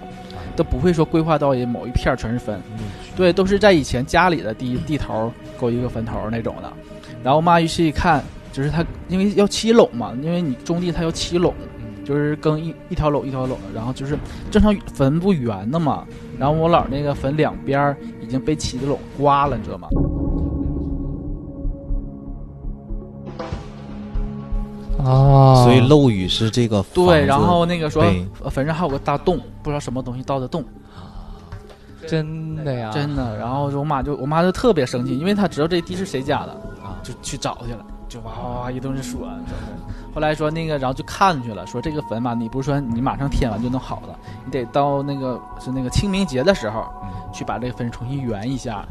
[0.56, 2.60] 都不会说规划到某一片全是坟，
[3.16, 6.72] 对，都是在以前家里的地地头勾一个坟头那种的，
[7.24, 11.54] 然后我妈于是一看，就是他因为要起垄嘛，因为你种地他要起垄。
[12.06, 14.16] 就是耕一一条垄一条垄的，然后就是
[14.52, 16.06] 正常坟不圆的嘛，
[16.38, 19.88] 然后我姥那个坟两边已经被起的垄刮了，你知道吗？
[25.04, 28.04] 啊，所以漏雨是这个对，然后那个说
[28.50, 30.64] 坟上还有个大洞，不知道什么东西倒的洞，
[32.08, 33.38] 真的呀，真的。
[33.38, 36.52] 然后我妈就我妈就特别生气，因为她知道这地是谁家的
[36.84, 37.86] 啊，就去找去了。
[38.08, 39.28] 就哇哇哇一顿说，
[40.16, 46.86] 后来说那个，然后就看去了，说这个坟嘛，你不是说你马上填完就能好的，你得到那个是那个清明节的时候，
[47.34, 48.86] 去把这个坟重新圆一下。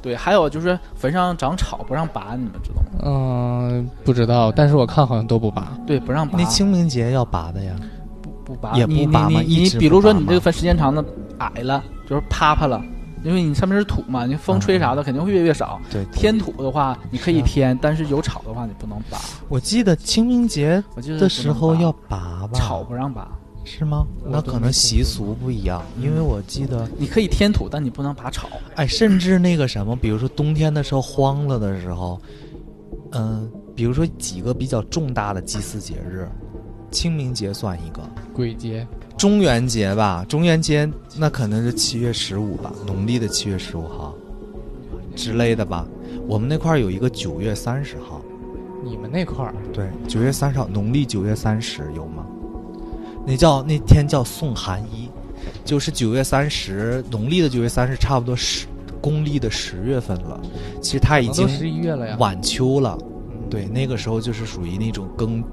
[0.00, 3.02] 对，还有就是坟上长草不让拔，你们知道吗？
[3.04, 5.76] 嗯，不知道，但是我看好像都不拔。
[5.86, 6.38] 对，不让拔。
[6.38, 7.76] 那清明节要拔的呀？
[8.22, 9.42] 不不拔，也不拔吗？
[9.46, 11.04] 你比如说你这个坟时间长的
[11.36, 12.82] 矮了，就是趴趴了。
[13.22, 15.80] 因为你上面是土嘛，你风吹啥的肯定会越越少。
[15.90, 19.18] 对，添土的话你可以添，但是有草的话你不能拔。
[19.48, 20.82] 我记得清明节
[21.18, 22.58] 的时候要拔吧？
[22.58, 23.30] 草不让拔，
[23.64, 24.06] 是吗？
[24.24, 25.82] 那可能习俗不一样。
[26.00, 28.48] 因为我记得你可以添土，但你不能拔草。
[28.76, 32.20] 哎，甚至那个什么，比如说冬天的时候荒了的时候，
[33.12, 36.28] 嗯，比如说几个比较重大的祭祀节日，
[36.90, 38.00] 清明节算一个，
[38.32, 38.86] 鬼节。
[39.20, 44.14] 中元节吧，中元节那可能是七月十五吧，农历的七月十五号
[45.14, 45.86] 之类的吧。
[46.26, 48.22] 我们那块儿有一个九月三十号，
[48.82, 52.24] 你们那块儿对九月三十号，农历九月三十有吗？
[53.26, 55.10] 那叫那天叫送寒衣，
[55.66, 58.66] 就是九月三十，农历的九月三十，差不多十
[59.02, 60.40] 公历的十月份了。
[60.80, 62.96] 其实它已经十一月了呀，晚秋了。
[63.50, 65.44] 对，那个时候就是属于那种更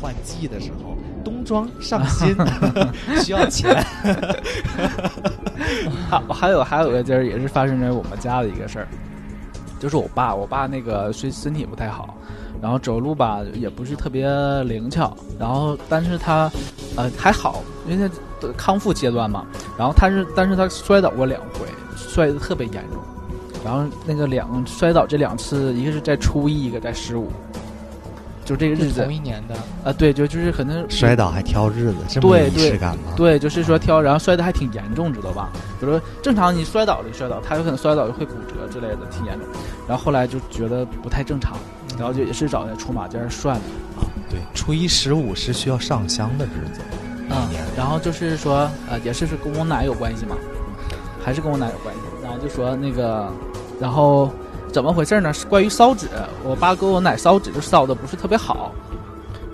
[0.00, 0.96] 换季的时候。
[1.24, 2.34] 冬装上新，
[3.22, 3.74] 需要钱。
[6.08, 8.88] 还还有还有个劲儿，也是发生在我们家的一个事儿，
[9.78, 12.16] 就是我爸，我爸那个身身体不太好，
[12.60, 14.28] 然后走路吧也不是特别
[14.64, 16.50] 灵巧，然后但是他
[16.96, 19.46] 呃还好，因为他康复阶段嘛，
[19.78, 23.00] 然后他是但是他摔倒过两回，摔得特别严重，
[23.64, 27.30] 然后那个两摔倒这两次，一个是在初一，一个在十五。
[28.44, 33.12] 就这个日子，同一年的啊，对，就就是可能摔倒还挑日子，这么仪式感吗？
[33.16, 35.50] 对，就是说挑，然后摔的还挺严重，知道吧？
[35.78, 39.46] 比如说正常你摔倒就摔倒，他有可能摔倒就会骨折之类的，挺严重。
[39.86, 41.56] 然后后来就觉得不太正常，
[41.96, 44.08] 然后就也是找那出马尖算的啊。
[44.28, 46.80] 对，初一十五是需要上香的日子
[47.32, 47.48] 啊。
[47.76, 50.36] 然后就是说，呃，也是是跟我奶有关系嘛，
[51.22, 52.00] 还是跟我奶有关系。
[52.22, 53.32] 然后就说那个，
[53.78, 54.28] 然后。
[54.70, 55.32] 怎么回事呢？
[55.32, 56.08] 是关于烧纸，
[56.44, 58.72] 我爸跟我奶烧纸就烧的不是特别好，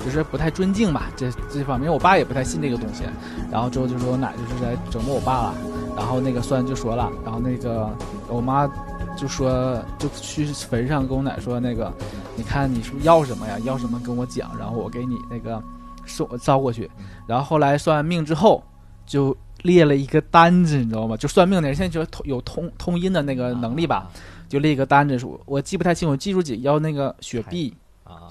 [0.04, 3.02] 就是不太尊敬吧，这这方面我爸也不太信这个东西。
[3.50, 5.54] 然后之后就说我奶就是在折磨我爸了，
[5.96, 7.90] 然后那个算就说了，然后那个
[8.28, 8.70] 我妈
[9.16, 11.92] 就说就去坟上跟我奶说那个，
[12.36, 13.58] 你看你是不是要什么呀？
[13.64, 15.62] 要什么跟我讲，然后我给你那个
[16.04, 16.90] 送捎过去。
[17.26, 18.62] 然后后来算完命之后，
[19.06, 21.16] 就列了一个单子，你知道吗？
[21.16, 24.06] 就算命的人现在就有通通音的那个能力吧。
[24.48, 28.28] 就列一个单子，我我记不太清，我记住几要那个雪碧啊，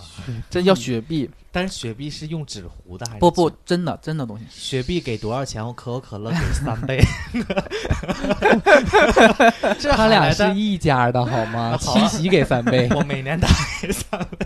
[0.50, 3.20] 这要雪碧，但是雪碧是用纸糊的还是？
[3.22, 4.44] 不不，真的真的东西。
[4.50, 5.66] 雪碧给多少钱？
[5.66, 7.02] 我可口可乐给三倍。
[9.80, 11.74] 这他俩是一家的好吗？
[11.80, 13.48] 七喜给三倍， 我每年打
[13.82, 14.46] 给三倍。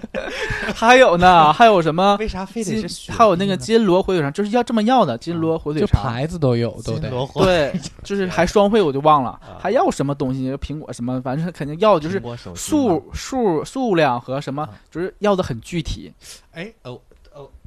[0.76, 2.16] 还有呢，还有什么？
[2.20, 3.12] 为啥非得是雪？
[3.12, 6.04] 还有那个金锣火腿肠，就是要这么要的金锣火腿就肠。
[6.04, 7.00] 牌子都有，都得。
[7.00, 10.54] 金螺火对，就是还双汇，我就忘了，还要什么东西？
[10.58, 12.22] 苹果什么，反正肯定要的就是
[12.54, 16.14] 数数数量和什么，就是要的很具体。
[16.52, 16.99] 哎哦哦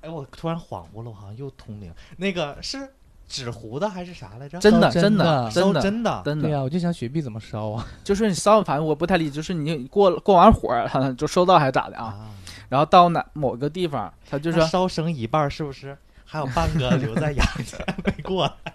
[0.02, 1.92] 哎，我突然恍惚了，我好像又通灵。
[2.16, 2.88] 那个是
[3.28, 4.58] 纸糊的还是啥来着？
[4.58, 6.42] 真的，真真的真的，真的真的。
[6.42, 7.86] 对呀、我就想雪碧怎么烧啊？
[8.04, 10.68] 就是你烧，反正我不太理解，就是你过过完火
[11.16, 12.28] 就收到还是咋的啊？
[12.68, 15.96] 然后到哪某个地方，他就说烧成一半是不是？
[16.24, 18.72] 还有半个 留在阳间没过来。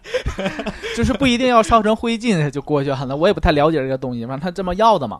[0.95, 3.17] 就是不一定要烧成灰烬就过去了。
[3.17, 5.19] 我也不太了解这个东西，反正他这么要的嘛。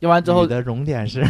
[0.00, 1.24] 要完之后你，的熔点是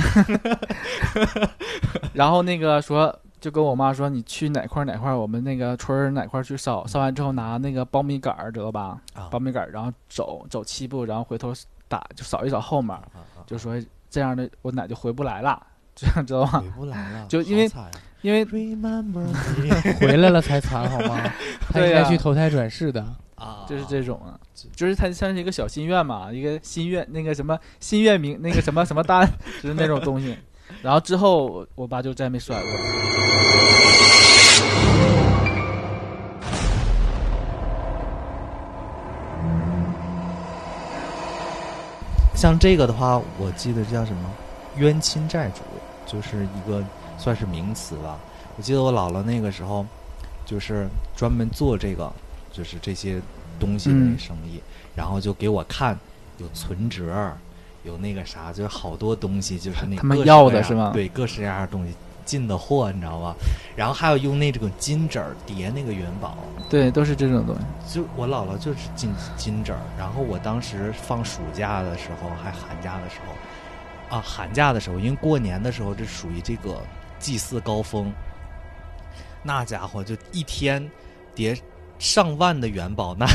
[2.14, 9.00] 然后那个说，就跟我妈说，你去哪块哪块，我们那个村儿哪块去烧，烧完之后拿那个苞米杆儿，知道吧？
[9.14, 11.52] 啊苞米杆儿，然后走走七步，然后回头
[11.88, 13.02] 打，就扫一扫后面，啊
[13.46, 13.74] 就说
[14.10, 15.60] 这样的我奶就回不来了，
[15.96, 16.70] 这样知道吗回？
[16.70, 17.70] 不来了， 就因为
[18.20, 19.26] 因为 Remember
[19.98, 21.18] 回来了才惨好吗？
[21.72, 23.04] 他应该去投胎转世的。
[23.36, 24.38] 啊，就是这种啊，
[24.76, 29.26] 就是它像是一个小心愿嘛，一个心愿，那个什么心愿名，那个什么什么单，
[29.62, 30.36] 就是那种东西。
[30.82, 32.70] 然后之后我我爸就再没甩过。
[42.34, 44.30] 像这个的话，我记得叫什么
[44.78, 45.60] 冤亲债主，
[46.06, 46.82] 就是一个
[47.18, 48.18] 算是名词吧。
[48.56, 49.84] 我记得我姥姥那个时候，
[50.46, 52.10] 就是专门做这个，
[52.50, 53.20] 就是这些
[53.58, 54.58] 东西的嗯生意，
[54.96, 55.98] 然后就给我看
[56.38, 57.36] 有存折儿，
[57.84, 63.34] 有那个啥，就是好多东西，就是那他们要的是吗对，各式各样的东西进的货，你知道吧？
[63.74, 66.36] 然后还有用那种金纸儿叠那个元宝，
[66.68, 67.94] 对，都是这种东西。
[67.94, 76.78] 就我姥姥就是金金纸儿，然后我当时放暑假的时候，还寒假的时候，啊，寒假的时候，因为过年的时候这属于这个
[77.18, 78.12] 祭祀高峰，
[79.42, 80.88] 那家伙就一天
[81.34, 81.56] 叠
[81.98, 83.26] 上万的元宝，那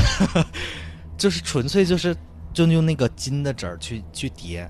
[1.18, 2.16] 就是纯粹就是
[2.56, 4.66] 就用那个金的纸儿去去叠。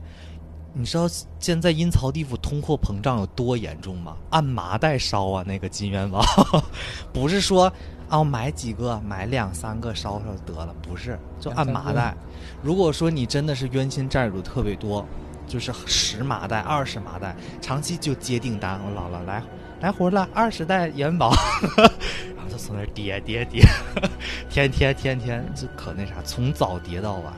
[0.72, 1.06] 你知道
[1.38, 4.16] 现在阴曹地府通货膨胀有多严重吗？
[4.30, 6.20] 按麻袋烧啊，那个金元宝，
[7.14, 7.72] 不是说
[8.08, 12.12] 啊，我买几个，买两三个烧烧得了，不是，就按麻袋。
[12.60, 15.06] 如果说你真的是冤亲债主特别多，
[15.46, 19.40] 就是十麻袋、二十麻袋，长期就接订单，我姥姥来
[19.80, 21.32] 来活了，二十袋元宝，
[22.36, 23.62] 然后就从那儿叠叠叠，
[24.50, 27.32] 天天天天就可那啥，从早叠到晚，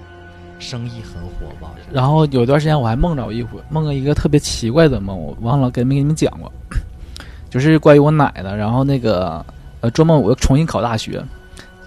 [0.59, 1.75] 生意很火爆。
[1.93, 6.53] 然后有段时间我还梦着一回，梦了一个特别奇怪的梦，我忘了给没给你们讲过，
[7.51, 8.57] 就是关于我奶的。
[8.57, 9.45] 然后那个
[9.81, 11.23] 呃，做梦我又重新考大学，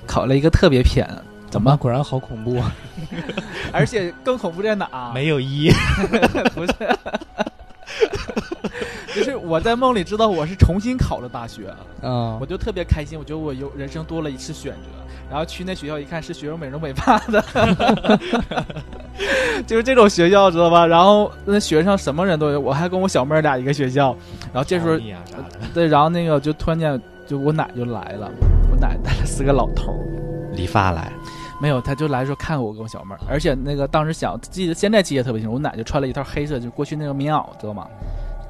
[0.06, 1.08] 考了一个特别偏，
[1.50, 1.76] 怎么？
[1.78, 2.74] 果然好恐怖啊！
[3.74, 5.12] 而且更恐怖在哪？
[5.14, 5.70] 没有一，
[6.56, 6.74] 不是，
[9.16, 11.68] 就是我在梦里知道我是重新考了大学，
[12.02, 14.88] 啊我就特别开心，我觉得我有人生多了一次选择。
[15.30, 17.42] 然后去那学校一看，是学生美容美发的，
[19.66, 20.86] 就是这种学校知道吧？
[20.86, 24.14] 然后那学生什么人都有，我还跟我小妹儿俩一个学校。
[24.52, 28.30] 然后这时候啊，对，然后那个就突然间就我奶就来了，
[28.70, 31.10] 我奶带了四个老头儿，理发来，
[31.62, 37.88] 没有，他就来说看我跟我小妹儿，而且那个当时想记得现在记得特别清楚，我奶就穿了一套黑色，就过去那个棉袄，知道吗？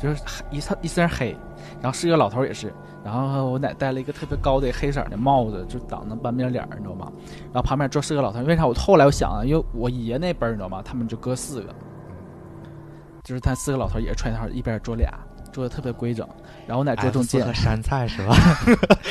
[0.02, 1.36] 就是一套一身黑，
[1.82, 7.12] 然后是一个老头也是，然后我奶戴了一个特别高的黑色的帽子，就挡着半边脸，你知道吗？
[7.54, 10.82] 然后旁边坐四个老头，为啥我后来我想啊，因为我爷那辈你知道吗？
[10.84, 11.74] 他们就哥四个，
[13.24, 15.14] 就是他四个老头也是穿一套，一边坐俩，
[15.52, 16.28] 坐的特别规整，
[16.66, 18.36] 然后我奶坐中间，山菜是吧？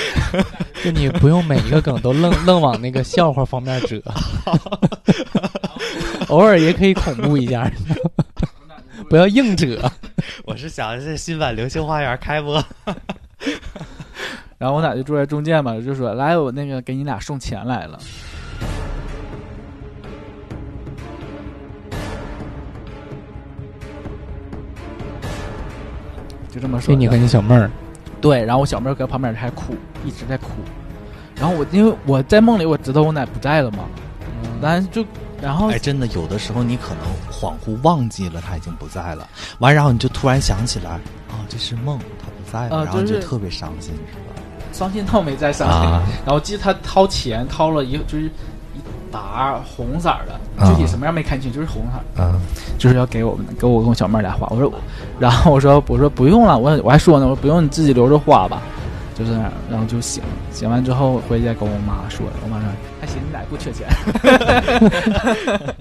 [0.82, 4.01] 就你不用每一个梗都愣 愣往那个笑话方面折，
[6.28, 7.70] 偶尔也可以恐怖一下，
[9.11, 9.66] 不要硬扯。
[10.46, 12.64] 我是想这新版《流星花园》开播，
[14.56, 17.98] 然后我奶就坐在中间嘛，就说来，我那个给你俩送钱来了。
[26.48, 27.68] 就这么说你和你小妹儿，
[28.20, 30.50] 对，然后我小妹儿搁旁边还哭，一直在哭。
[31.34, 33.78] 然后我因为我在梦里我知道我奶不在了嘛，
[34.62, 35.04] 然后就
[35.43, 39.26] 然后哎，真的有的时候你可能恍惚忘记了他已经不在了，
[39.59, 40.93] 完然后你就突然想起来，
[41.30, 44.43] 哦，这是梦，他不在了，呃然后就就是特别伤心，是吧？
[44.72, 48.30] 伤心倒没在伤心，啊然后记得他掏钱掏了一就是一
[49.11, 52.05] 沓红色儿的，啊具体什么样没看清，就是红色儿。
[52.18, 52.41] 嗯，
[52.78, 54.47] 就是要给我们，给我跟我小妹儿俩花。
[54.51, 54.72] 我说，
[55.18, 58.62] 然后我说我说不用了，我我还说呢，我说不用，你自己留着花吧，
[59.18, 60.28] 就这样，然后就醒了。
[60.53, 62.68] 写完之后回家跟我妈说，我妈说
[63.18, 63.88] 你俩不缺钱。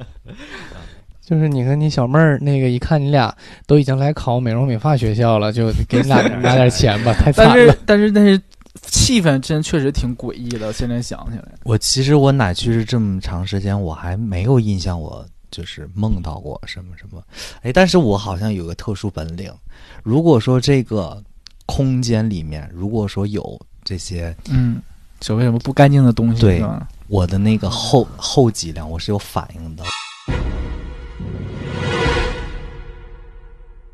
[1.26, 3.32] 就是你和你小妹儿那个，一看你俩
[3.68, 7.76] 都已经来考美容美发学校了，就给你俩拿点钱吧， 太惨但是了。
[7.86, 8.42] 但是但是
[8.82, 11.46] 气氛真确实挺诡异的，现在想起来。
[11.66, 17.22] 我其实我奶去世这么长时间，我还没有印象，我就是梦到过什么什么。
[17.62, 19.54] 哎，但是我好像有个特殊本领，
[20.02, 21.22] 如果说这个
[21.68, 24.82] 空间里面，如果说有这些，嗯，
[25.22, 26.64] 所谓什么不干净的东西，对
[27.08, 29.84] 我的那个后后脊梁，我是有反应的。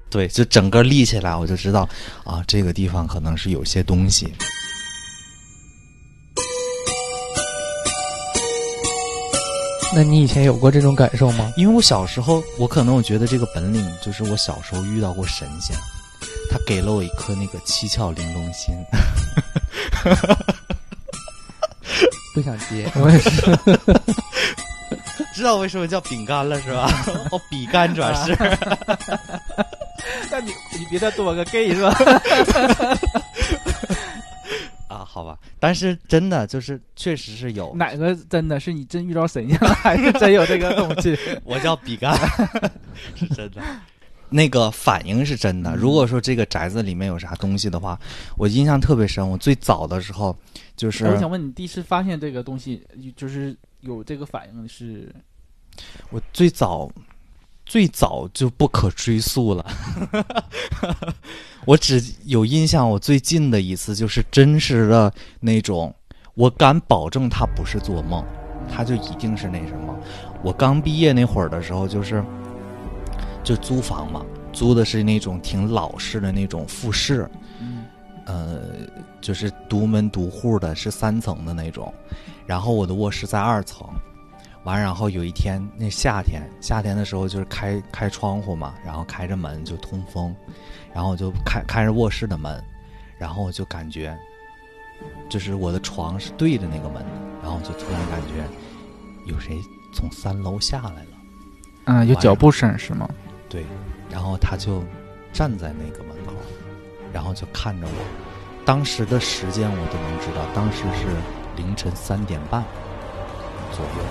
[0.10, 1.90] 对，就整个立起来，我就知道
[2.24, 4.34] 啊，这个地方可能是有些东西。
[9.94, 11.52] 那你以前有过这种感受吗？
[11.58, 15.76] 因为我小时候，我可能我觉得这个本领就是我小时候遇到过神仙，
[16.50, 18.76] 他给了我一颗那个七窍玲珑心。
[22.36, 23.32] 不想接， 我也是。
[25.34, 26.88] 知道为什么叫饼干了是吧？
[27.32, 28.36] 哦，比干转世。
[30.30, 31.90] 那你你别再多个 gay 是吧？
[34.88, 37.74] 啊，好吧，但是真的就是确实是有。
[37.76, 41.18] 哪个真的是你真遇到神仙了，还是真有这个东西？
[41.44, 42.14] 我叫比干，
[43.18, 43.62] 是真的。
[44.30, 45.76] 那个反应是真的。
[45.76, 48.00] 如果说这个宅子里面有啥东西的话，
[48.38, 49.28] 我印象特别深。
[49.28, 50.36] 我最早的时候
[50.76, 55.14] 就是，我想问你，第一次发现这个东西，就是有这个反应是？
[56.10, 56.90] 我最早
[57.66, 59.66] 最早就不可追溯了。
[61.66, 65.94] 我只有印象，我最近的一次就是真实的那种，
[66.36, 68.24] 我敢保证它不是做梦，
[68.72, 69.98] 它就一定是那什么。
[70.44, 72.24] 我刚毕业那会儿的时候，就是
[73.46, 77.30] 就租房嘛，租的是那种挺老式的那种复式，
[77.62, 77.86] 嗯，
[78.26, 78.62] 呃，
[79.22, 81.94] 就是独门独户的，是三层的那种。
[82.48, 83.88] 然后我的卧室在二层，
[84.64, 90.36] 完，然后有一天那夏天，夏天的时候就是开开窗户嘛，然后开着门就通风，
[90.92, 92.60] 然后我就开开着卧室的门，
[93.20, 94.18] 然后我就感觉，
[95.30, 97.12] 就是我的床是对着那个门的，
[97.44, 98.44] 然后就突然感觉
[99.28, 99.62] 有谁
[99.94, 101.10] 从三楼下来了。
[101.86, 103.08] 嗯，有脚步声是吗？
[103.50, 103.66] 对，
[104.10, 104.84] 然后他就
[105.32, 106.34] 站在那个门口，
[107.14, 108.06] 然后就看着我。
[108.66, 111.06] 当时的时间我都能知道，当时是
[111.56, 112.64] 凌晨三点半
[113.72, 114.04] 左右，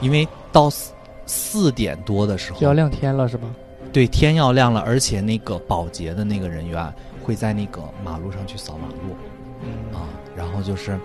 [0.00, 0.92] 因为到四
[1.26, 3.46] 四点多的时候就要亮天了是吧？
[3.92, 6.92] 对，天要亮了，而且那个保洁的那个人员
[7.22, 9.14] 会在那个马路上去扫马路，
[9.60, 10.98] 嗯啊，然后就是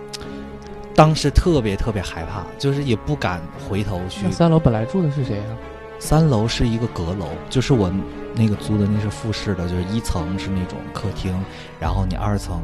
[0.94, 4.30] 当时特别特别害怕，就是也不敢回头去那。
[4.30, 5.52] 三楼本来住的是谁啊？
[5.98, 7.92] 三楼是一个阁楼，就是我
[8.34, 11.36] 那个租的那是复式的，就是一层是那种客厅，
[11.80, 12.62] 然后你二层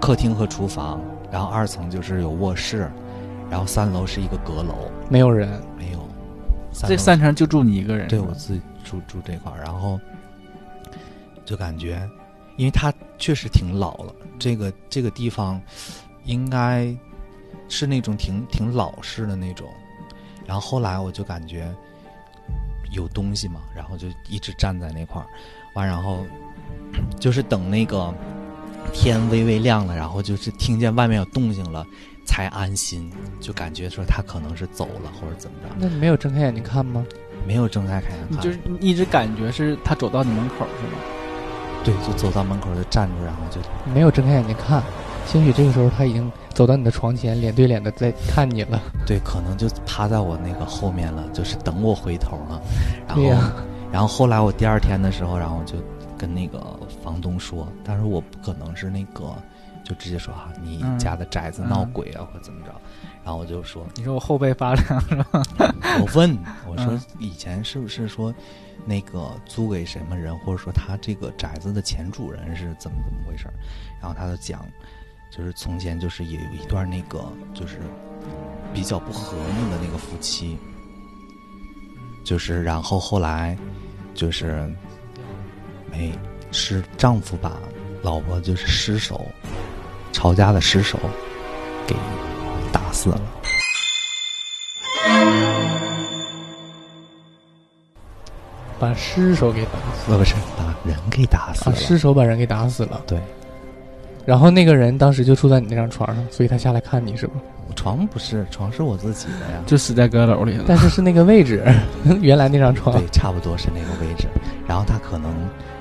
[0.00, 1.00] 客厅和厨房，
[1.30, 2.90] 然后二层就是有卧室，
[3.50, 6.08] 然后三楼是一个阁楼，没有人，没有。
[6.88, 8.08] 这三层就住你一个人？
[8.08, 10.00] 对我自己住住这块儿，然后
[11.44, 12.02] 就感觉，
[12.56, 15.60] 因为它确实挺老了，这个这个地方
[16.24, 16.92] 应该
[17.68, 19.68] 是那种挺挺老式的那种。
[20.46, 21.72] 然后后来我就感觉
[22.94, 25.26] 有东西嘛，然后就一直站在那块儿，
[25.74, 26.24] 完然后
[27.20, 28.12] 就是等那个
[28.92, 31.86] 天微微亮了，然后就是听见外面有动静了，
[32.24, 35.74] 才安心，就感觉说他可能是走了或者怎么着。
[35.78, 37.04] 那你没有睁开眼睛看吗？
[37.46, 40.98] 没有睁开开眼看，就是一直感觉是他走到你门口是吗？
[41.84, 43.60] 对，就走到门口就站住，然后就
[43.92, 44.82] 没有睁开眼睛看，
[45.26, 48.80] 兴许这个时候他已经走到你的床前，脸对脸的在看你了。
[49.06, 52.62] 对，可能就趴在我那个后面了，就是等我回头了。
[53.08, 53.22] 然后，
[53.90, 55.76] 然后后来我第二天的时候，然后我就
[56.16, 56.60] 跟那个
[57.02, 59.34] 房东说，但是我不可能是那个，
[59.82, 62.72] 就直接说啊，你嗯家的宅子闹嗯鬼啊，或者怎么着。
[63.24, 65.42] 然后我就说，你说我后背发凉是吧？
[66.00, 66.36] 我问
[66.68, 68.32] 我说嗯以前是不是说
[68.84, 73.54] 那个租给什么人，或者说他这个宅子的前主人是怎么怎么回事儿？
[74.00, 74.60] 然后他就讲，
[75.36, 77.80] 就是从前就是也有一段那个就是
[78.72, 80.56] 比较不和睦的那个夫妻，
[82.24, 83.58] 就是然后后来
[84.14, 84.72] 就是
[85.90, 86.16] 没
[86.52, 87.58] 是丈夫把
[88.00, 89.26] 老婆就是失手
[90.12, 90.96] 吵架的失手
[91.84, 91.96] 给
[92.72, 93.20] 打死了。
[98.78, 101.72] 把尸首给打死了，不是把人给打死啊！
[101.72, 101.76] 了。
[101.76, 103.02] 尸首把人给打死了。
[103.06, 103.18] 对，
[104.26, 107.34] 然后那个人当时就住在你那张床上，所以他下来看你是吧？
[107.76, 109.62] 床不是，床是我自己的呀。
[109.66, 110.64] 就死在阁楼里了。
[110.66, 111.62] 但是是那个位置，
[112.22, 112.96] 原来那张床。
[112.96, 114.28] 对，差不多是那个位置。
[114.66, 115.30] 然后他可能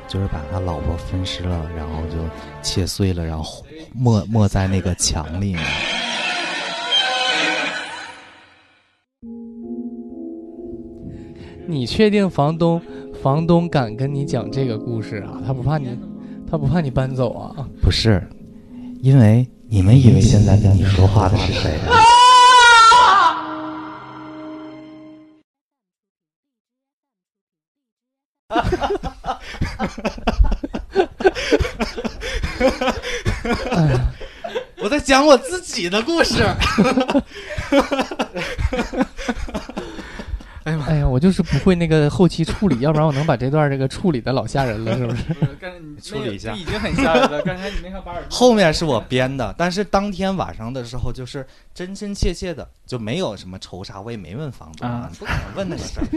[0.08, 2.18] 就是把他老婆分尸了，然后就
[2.62, 3.64] 切碎了，然后
[3.94, 5.64] 没没在那个墙里面。
[11.66, 12.82] 你确定房东
[13.22, 15.42] 房东敢跟你讲这个故事啊？
[15.46, 15.98] 他不怕你，
[16.54, 17.66] 他不怕你搬走啊？
[17.82, 18.22] 不是，
[19.02, 21.98] 因为你们以为现在跟你说话的是谁啊？
[34.78, 36.46] 我在讲我自己的故事。
[40.66, 45.24] 哎呀，哎呀，我就是不会那个后期处理，要不然我能把这段这个处理的老吓人了，是不是？
[46.02, 47.42] 处理一下，已经很吓人了。
[47.42, 56.08] 刚才你那个把耳后面是我编的，但是当天晚上的时候，就是真真切切的，就没有什么仇杀，我也没问房东，啊不可能问那个事儿。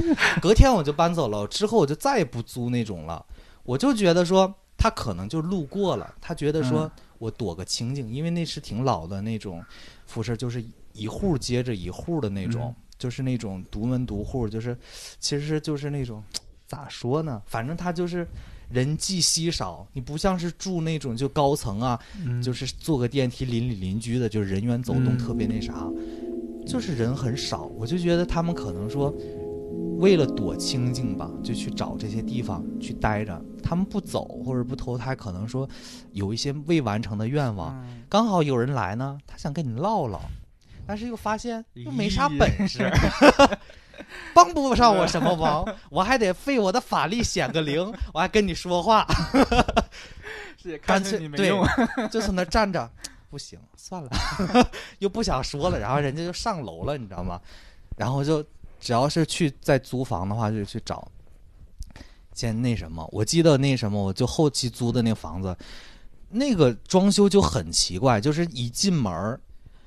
[0.41, 3.25] 隔天我就搬走了，之后我就再也不租那种了。
[3.65, 9.65] 我就觉得说，他可能就路过了，他觉得说嗯我躲个清静，因为那是挺老的那种
[10.07, 12.75] 辐射，就是一户接着一户的那种。
[12.79, 14.77] 嗯就是那种独门独户，就是
[15.19, 16.23] 其实就是那种
[16.67, 17.43] 咋说呢？
[17.47, 18.27] 反正他就是
[18.69, 25.89] 人迹稀少，你不像是住那种就高层啊，嗯就是坐个电梯邻里邻居的，就是人员走动嗯特别那啥，
[26.67, 27.65] 就是人很少。
[27.79, 29.15] 我就觉得他们可能说
[29.99, 33.41] 为了躲清静吧，就去找这些地方去待着。
[33.63, 35.69] 他们不走或者不投胎，可能说
[36.13, 40.21] 有一些未完成的愿望，嗯刚好有人来呢，他想跟你唠唠。
[40.87, 42.91] 但是又发现又没啥本事，
[44.33, 49.07] 帮不上我什么忙，我还得费我的法力显个灵，我还跟你说话，
[50.63, 51.67] 是干脆对你没用。，
[52.11, 52.89] 就从那站着，
[53.31, 54.11] 不行，算了，
[55.01, 57.41] 又不想说了，然后人家就上楼了，你知道吗？
[57.97, 58.45] 然后就
[58.79, 61.11] 只要是去在租房的话，就去找，
[62.35, 65.57] 先那什么，我记得那什么，我就后期租的那个房子，
[66.29, 69.41] 那个装修就很奇怪，就是一进门儿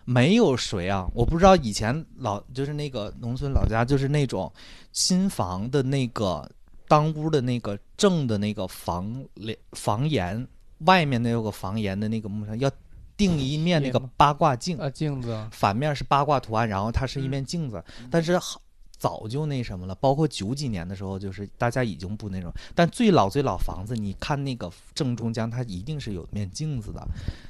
[0.06, 4.52] 没有谁啊，我不知道以前老就是那个农村老家就是那种
[4.91, 6.50] 新房的那个
[6.88, 10.47] 当屋的那个正的那个房帘房檐
[10.80, 12.72] 外面那有个房檐的那个木上要
[13.18, 14.78] 钉一面那个八卦镜。
[14.78, 18.62] 啊，镜子，反面是八卦图案，然后它是一面镜子，但是好
[19.00, 27.02] 早就那什么了，包括九几年的时候，就是大家已经不那种，但最老最老房子，你看那个正中间，它一定是有面镜子的，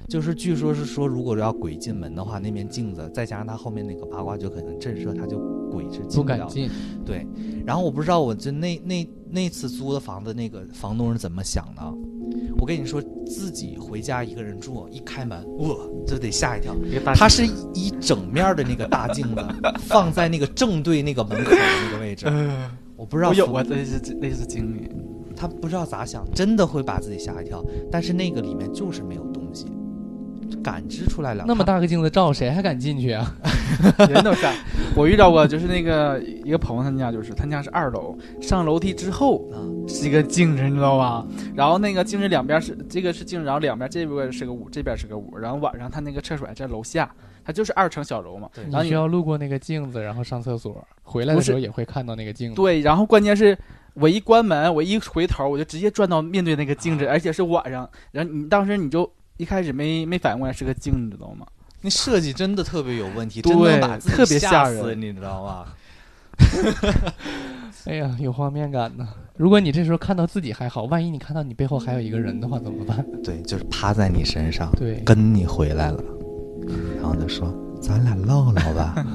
[0.08, 5.40] 就是据说是说，如果要鬼进门的话，那面镜子再加上它后面那个八卦，就可能震慑，它就
[5.72, 6.70] 鬼是进了不敢进。
[7.04, 7.26] 对，
[7.66, 11.82] 然后我不知道我就那那那次租的房子，那个房东是怎么想的。
[12.58, 15.76] 我跟你说，自己回家一个人住，一开门，哇，
[16.06, 17.14] 就得吓一跳一个大。
[17.14, 19.46] 它是一整面的那个大镜子，
[19.88, 22.26] 放在那个正对那个门口的那个位置。
[22.96, 24.90] 我不知道服我有过类似类似经历。
[25.36, 27.64] 他不知道咋想，真的会把自己吓一跳。
[27.90, 29.24] 但是那个里面就是没有
[30.64, 31.44] 感知出来了。
[31.48, 33.36] 那么大个镜子照，谁还敢进去啊？
[34.10, 34.52] 人都吓。
[34.96, 41.26] 我遇到过，就是那个一个朋友，他家就是他家是二楼，上楼梯之后啊是一个镜子，你知道吧？
[41.56, 45.38] 然后那个镜子两边是这个是镜子，然后两边这边是个屋，这边是个屋。
[45.38, 47.10] 然后晚上他那个厕所还在楼下，
[47.46, 48.50] 他就是二层小楼嘛。
[48.56, 52.56] 然后你需要路过那个镜子，然后上厕所，回来的时候也会看到那个镜子。
[52.56, 53.58] 对，然后关键是
[53.94, 57.88] 我一关门，我一回头，我就直接转到面对那个镜子，啊而且是晚上。
[58.12, 61.46] 然后你当时你就一开始没没反应过来是个镜子，你知道吗？
[61.80, 65.66] 那设计真的特别有问题，对真的把自己特别吓死，你知道吗？
[67.88, 69.08] 哎呀，有画面感呢。
[69.38, 73.04] 如果你这时候看到自己还好，万一你看到你背后还有一个人的话，怎么办？
[73.24, 76.04] 对，就是趴在你身上，对跟你回来了，
[76.98, 77.50] 然后就说
[77.82, 79.06] 咱俩唠唠吧。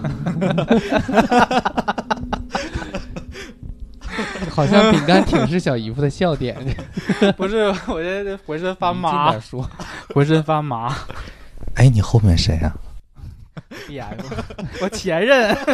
[4.50, 6.56] 好像饼干挺是小姨夫的笑点。
[7.36, 9.68] 不是，我这浑身发麻说，
[10.12, 10.92] 浑身发麻。
[11.76, 12.74] 哎，你后面谁啊？
[13.88, 14.18] BM，
[14.80, 15.56] 我前任，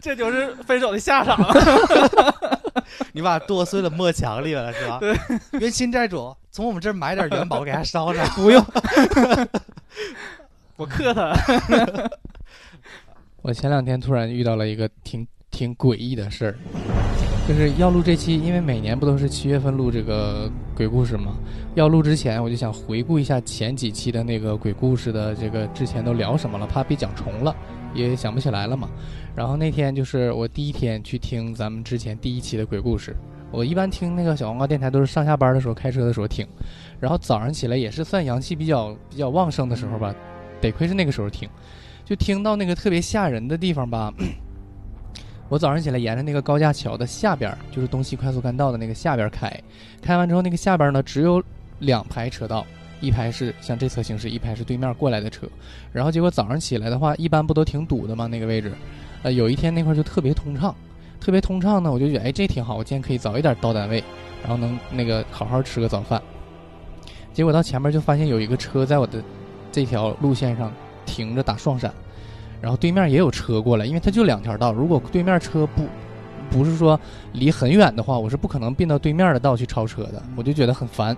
[0.00, 1.38] 这就是分手的下场。
[3.12, 4.98] 你把剁碎了抹墙里了是吧？
[5.00, 5.16] 对，
[5.60, 8.26] 冤亲债主，从我们这儿买点元宝给他烧上。
[8.30, 8.64] 不用，
[10.76, 11.34] 我克他。
[13.42, 16.56] 我前两天突然遇到了一个挺挺诡异的事儿，
[17.50, 21.36] 就是要录这期，因为每年不都是七月份录这个鬼故事吗？
[21.74, 27.52] 要录之前，我就想回顾一下前几期的那个鬼故事的这个之前都聊什么了，怕被讲重了，
[27.92, 28.88] 也想不起来了嘛。
[29.34, 33.16] 然后那天就是我第一天去听咱们之前第一期的鬼故事，
[33.50, 36.46] 我一般听那个小黄瓜电台都是上下班的时候开车的时候听，
[37.00, 40.14] 然后早上起来也是算阳气比较比较旺盛的时候吧，
[40.60, 41.48] 得亏是那个时候听，
[42.04, 44.14] 就听到那个特别吓人的地方吧。
[45.50, 49.52] 我早上起来沿着那个高架桥的下边，就是东西快速干道的那个下边开，
[50.00, 51.42] 开完之后那个下边呢只有
[51.80, 52.64] 两排车道，
[53.00, 55.48] 一排是向这侧行驶，一排是对面过来的车。
[55.92, 58.28] 然后结果早上起来的话，一般不都挺堵的吗？
[58.28, 58.72] 那个位置，
[59.24, 60.72] 呃，有一天那块就特别通畅，
[61.20, 64.04] 特别通畅呢，我就觉得哎这挺好，我今天可以早一点到单位，
[64.42, 66.22] 然后能那个好好吃个早饭。
[67.34, 69.20] 结果到前面就发现有一个车在我的
[69.72, 70.72] 这条路线上
[71.04, 71.92] 停着打双闪，
[72.60, 75.84] 然后对面也有车过来，因为它就两条道，如果对面车不
[76.50, 76.98] 不是说
[77.32, 81.16] 离很远的话，我是不可能并到对面的道去超车的，我就觉得很烦，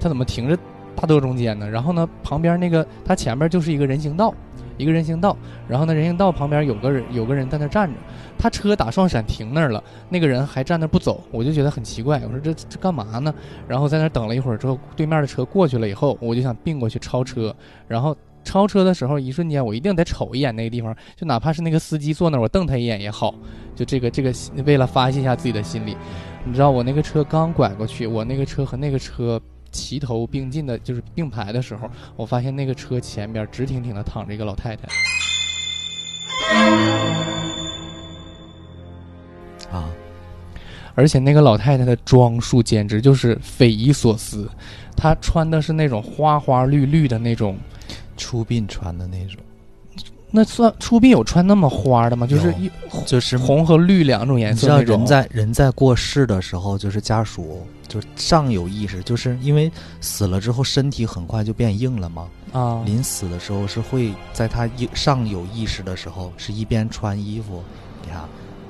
[0.00, 0.58] 他怎么停着
[0.94, 1.68] 大道中间呢？
[1.68, 4.34] 然后呢，旁边那个他前面就是一个人行道，
[4.76, 5.36] 一个人行道，
[5.68, 7.94] 然后呢，人行道旁边有个人有个人在那站着，
[8.36, 13.32] 他车打双闪停那儿了，那个人还站那不走，我就觉得很奇怪，我说这这干嘛呢？
[13.68, 17.54] 然后在那等了一会儿之后，对面的车过去了以后，我就想并过去超车，
[17.88, 18.14] 然后
[18.44, 23.34] 超车的时候，一瞬间我一定得瞅一眼那个地方，就哪怕是那个司机坐那儿，我瞪他一眼也好，
[23.74, 24.32] 就这个这个
[24.64, 25.96] 为了发泄一下自己的心理，
[26.44, 29.40] 你知道我那个车刚拐过去，我那个车和那个车
[29.70, 34.86] 齐头并进的，就是并排的时候，我发现那个车前边直挺挺的躺着一个老太太。
[39.70, 39.88] 啊，
[40.94, 44.46] 而且那个老太太的装束简直就是匪夷所思，
[44.94, 47.56] 她穿的是那种花花绿绿的那种
[48.22, 49.36] 出殡穿的那种。
[50.34, 52.26] 那算出殡有穿那么花的吗？
[52.26, 52.70] 就是一
[53.04, 54.96] 就是红和绿两种颜色你知道。
[54.96, 59.70] 人在人在过世的时候，就是家属就上有意识，就是因为
[60.00, 62.28] 死了之后身体很快就变硬了嘛。
[62.52, 67.62] 啊临死的时候是会在他一上有意识的时候，是一边穿衣服，
[68.02, 68.22] 你看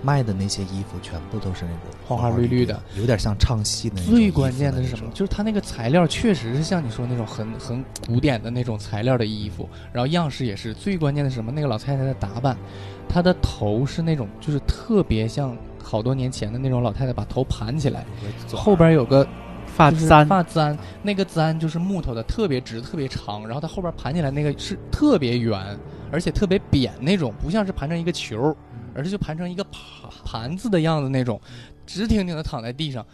[0.03, 4.15] 卖的那些衣服全部都是那种花花绿绿的，有点像唱戏的那种。
[4.15, 5.13] 最关键的是什么？？
[5.13, 10.75] 就是它那个材料确实是像你说那种很很古典的那种材料的衣服，然后样式也是。
[10.75, 11.53] 最关键的是什么？
[11.53, 12.57] 那个老太太的打扮，
[13.09, 18.05] 她的头是那种就是特别像好多年前的那种老太太把头盘起来，
[18.53, 19.27] 后边有个
[19.67, 25.79] 发簪发簪那个簪就是木头的，特别直，特别长，然后它后边盘起来那个是特别圆，
[26.11, 28.57] 而且特别扁那种，不像是盘成一个球，
[28.95, 31.41] 而是就盘成一个盘盘子的样子那种，
[31.87, 33.05] 直挺挺的躺在地上，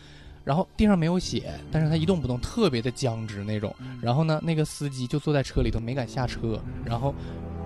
[0.45, 3.74] 然后地上没有血，但是他一动不动，特别的僵直那种。
[4.01, 7.14] 然后呢，那个司机就坐在车里头没敢下车，然后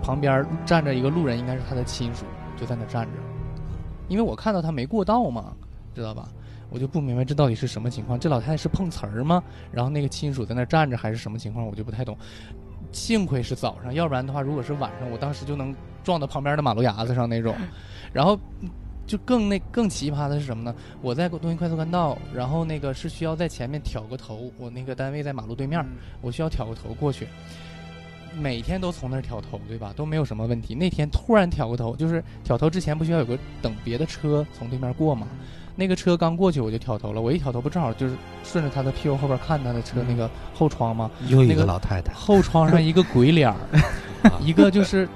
[0.02, 2.24] 旁边站着一个路人，应该是他的亲属，
[2.60, 3.12] 就在那站着，
[4.08, 5.54] 因为我看到他没过道嘛，
[5.94, 6.28] 知道吧？
[6.70, 9.42] 我就不明白这到底是什么情况，这老太太是碰瓷儿吗？
[9.70, 12.16] 然后那个亲属在那站着还是什么情况，我就不太懂。
[12.90, 17.54] 幸亏是早上，要不然的话，如果是晚上，我当时就能撞到旁边的马路牙子上那种。
[18.12, 18.38] 然后
[19.06, 20.74] 就更那更奇葩的是什么呢？
[21.00, 25.84] 我在东西快速干道，然后那个是需要在前面挑个头，我那个单位在马路对面，
[26.20, 27.26] 我需要挑个头过去。
[28.34, 29.92] 每天都从那儿挑头，对吧？
[29.94, 30.74] 都没有什么问题。
[30.74, 35.28] 那天突然挑个头，就是挑头之前不需要有个等别的车从对面过吗？
[35.74, 38.14] 那个车刚过去我就挑头了，我一挑头不正好就是
[38.44, 41.10] 顺着他的屁股后边看他的车那个后窗吗？
[41.28, 43.56] 又一个那个老太太后窗上一个鬼脸儿，
[44.40, 45.08] 一个就是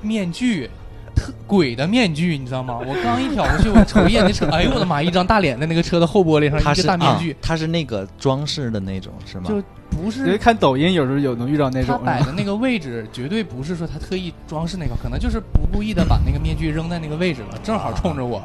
[0.00, 0.70] 面具，
[1.14, 2.78] 特鬼的面具，你知道吗？
[2.78, 5.02] 我刚一挑过去，我瞅一眼那车，哎呦我的妈！
[5.02, 9.46] 一张大脸在那个车的后玻璃上，一它是个大面具啊，它是那个装饰的那种，是吗？
[9.48, 18.40] 就不因为是看抖音有时候有能遇到那他种摆的那个位置，绝对不是说他特意装饰那个，可能就是不故意的把那个面具扔在那个位置了，正好冲着我。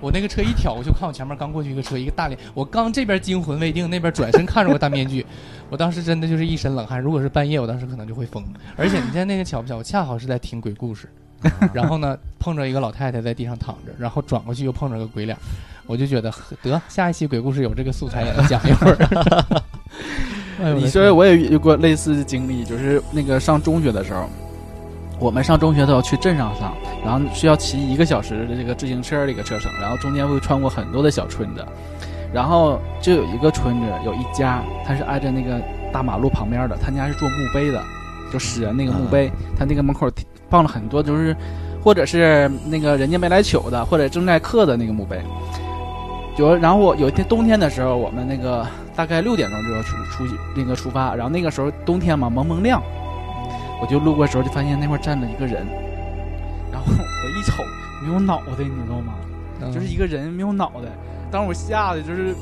[0.00, 5.24] 我那个车一挑我就，看我前面刚过去一个车，一个大脸，我刚这边惊魂未定，那边转身看着我大面具，
[5.70, 7.00] 我当时真的就是一身冷汗。
[7.00, 8.44] 如果是半夜，我当时可能就会疯。
[8.76, 11.08] 而且你看那个巧不巧，我恰好是在听鬼故事，
[11.74, 15.36] 然后呢碰着一个老太太在地上躺着，然后转过去又碰着个鬼脸，
[15.86, 16.32] 我就觉得
[16.62, 19.62] 得下一期鬼故事有这个素材也能讲一会儿。
[20.76, 24.28] 你说我也有过类似的经历，就是那个上中学的时候，
[25.20, 26.72] 我们上中学都要去镇上上，
[27.04, 31.64] 然后需要骑一个小时的这个自行车的一个车程，然后中间会穿过很多的小村子，
[32.32, 35.60] 然后就有一个村子有一家，他是挨着那个
[35.92, 37.82] 大马路旁边的，他家是做墓碑的，
[38.32, 40.08] 就死人那个墓碑，他那个门口
[40.48, 41.36] 放了很多就是，
[41.82, 45.20] 或者是那个人家没来取的，或者正在刻的那个墓碑。
[46.36, 48.64] 有然后我有一天冬天的时候，我们那个
[48.94, 52.80] 大概六点钟就要出出去那个出发，然后那个时候冬天嘛蒙蒙亮，
[53.80, 55.66] 我就路过的时候就发现那块站了一个人，
[56.72, 57.62] 然后我一瞅
[58.02, 59.14] 没有脑袋，你知道吗？
[59.60, 60.88] 嗯就是一个人没有脑袋，
[61.32, 62.32] 当时我吓得就是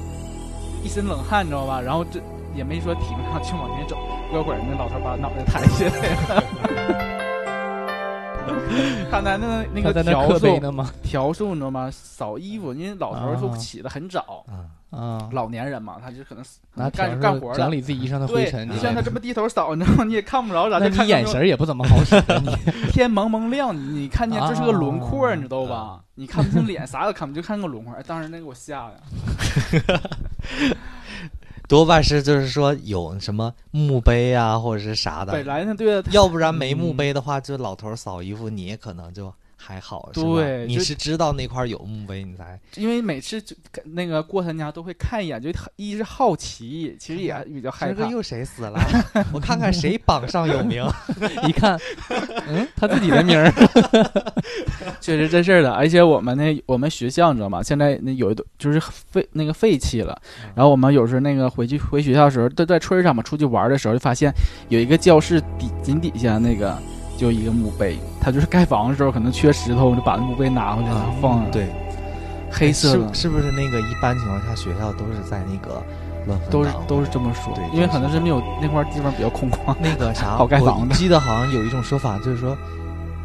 [0.84, 1.80] 一身冷汗，你知道吧？
[1.80, 2.20] 然后这
[2.55, 3.97] 也没说停上，就往前走，
[4.30, 5.91] 过会儿那老头把脑袋抬起来
[6.34, 6.45] 了。
[9.11, 10.91] 他在那那个调刻碑数呢吗？
[11.03, 11.89] 调数你知道吗？
[11.91, 14.68] 扫衣服，因为老头儿说啊起得很早，啊，
[15.32, 20.05] 老年人嘛，他就可能拿干干活的整理自己衣裳的灰尘你像他这么低头扫，你知道吗？
[20.09, 22.20] 你也看不着啥，那你眼神也不怎么好使
[22.93, 26.01] 天蒙蒙亮，你你看见这是个轮廓，啊你知道吧？
[26.14, 27.93] 你看不清脸，啥都看不清，就看个轮廓。
[27.95, 30.01] 哎，当时那给我吓的。
[31.68, 35.32] 多半是就是说有什么墓碑啊，或者是啥的。
[35.32, 39.34] 本来呢对啊要不然没墓碑的话，就老头扫衣服，你也可能就
[39.66, 47.94] 还好，对你就是知道那块有墓碑，你才因为每次就那个过他家都会看一眼，就一是好奇，其实也 比较害怕。
[47.94, 48.78] 这个又谁死了？
[49.34, 50.86] 我看看谁榜上有名。
[51.48, 51.76] 一看，
[52.48, 53.52] 嗯，他自己的名儿。
[55.00, 57.60] 确实真事儿的，而且我们那我们学校你知道吗？
[57.62, 60.16] 现在那有一段就是废那个废弃了，
[60.54, 64.32] 然后我们有时候那个回去回学校的时候，都在村儿上嘛，出去玩的时候就发现
[64.68, 66.76] 有一个教室底井底下那个
[67.16, 70.90] 就一个墓碑，他就是盖房的时候可能缺石头，就把那墓碑拿回来
[71.20, 71.50] 放了。
[71.50, 71.66] 对，
[72.50, 75.82] 黑色的是是不是那个一般情况下学校都是在那个
[76.26, 80.86] 乱坟都是都是这么说，因为可能是没有那块地方比较空旷，那个 啥，好盖房子。
[80.90, 82.56] 我记得好像有一种说法，就是说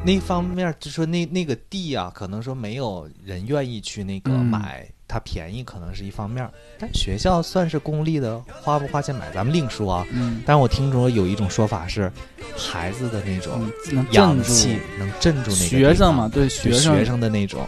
[0.03, 6.49] 那方面，就说那那个地啊，可能说没有人愿意去那个嗯买，它便宜可能是一方面儿，
[6.79, 10.07] 但学校算是公立的，花不花钱买咱们另说啊。
[10.13, 10.41] 嗯。
[10.45, 12.09] 但是我听说有一种说法是，
[12.57, 14.13] 孩子的那种嗯能镇住。
[14.13, 16.95] 阳气能镇住那个学生嘛对学生。
[16.95, 17.67] 学生的那种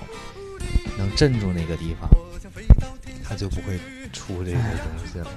[0.98, 2.10] 能镇住那个地方，
[3.28, 3.78] 他就不会
[4.14, 5.28] 出这些东西了。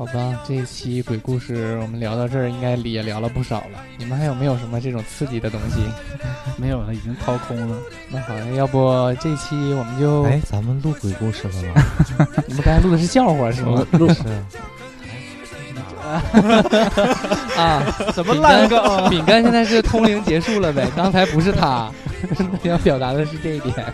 [0.00, 3.84] 好吧，这一期鬼故事我们聊到这儿，应该也聊了不少了。
[3.98, 5.82] 你们还有没有什么这种刺激的东西？
[6.56, 7.76] 没有了，已经掏空了。
[8.08, 10.22] 那好，要不这期我们就……
[10.22, 11.82] 哎，咱们录鬼故事了吗？
[12.48, 13.86] 你们刚才录的是笑话是吗？
[13.92, 14.22] 录 是。
[17.58, 17.82] 啊，
[18.14, 20.88] 什么烂梗啊饼干现在是通灵结束了呗？
[20.96, 21.92] 刚才不是他，
[22.62, 23.84] 要表达的是这一点。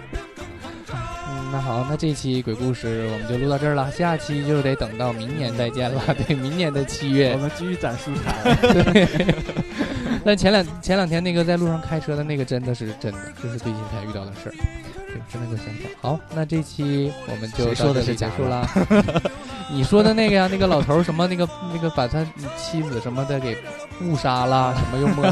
[1.47, 6.03] 嗯，那好，那这期鬼故事我们就录到这儿了，下期就得等到明年再见了。
[6.27, 8.55] 对，明年的七月，我们继续攒素材。
[8.83, 9.35] 对。
[10.25, 14.55] 但前两前两天那个在路上开车的那个真的是真的，就是最近才遇到的事儿，
[15.31, 15.91] 对，真的够现场。
[16.01, 18.69] 好，那这期我们就说的到这里是结束啦。
[19.69, 22.25] 你说的那个呀，那个老头什么那个那个把他
[22.57, 23.57] 妻子什么的给
[24.01, 25.25] 误杀了，什么又摸，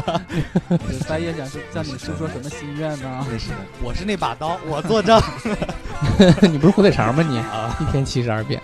[1.07, 3.25] 半夜想是向你诉说什么心愿呢？
[3.39, 5.21] 是我是那把刀，我作证。
[6.41, 7.37] 你不是火腿肠吗你？
[7.85, 8.61] 一天七十二变。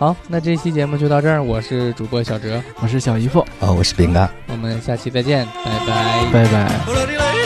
[0.00, 7.41] 好，那这期节目就到这儿，我是主播小哲，我是小姨夫，啊，我是饼干，我们下期再见，拜拜，拜拜。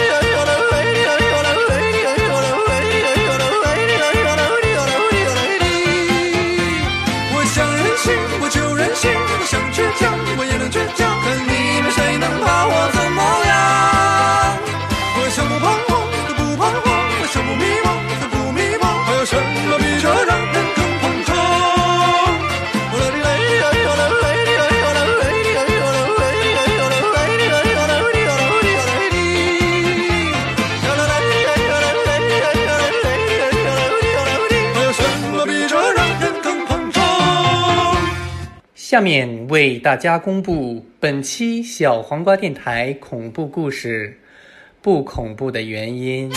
[9.77, 11.06] 倔强，我也能倔强。
[39.07, 44.19] 面为大家公布本期小黄瓜电台恐怖故事
[44.83, 46.29] 不恐怖的原因。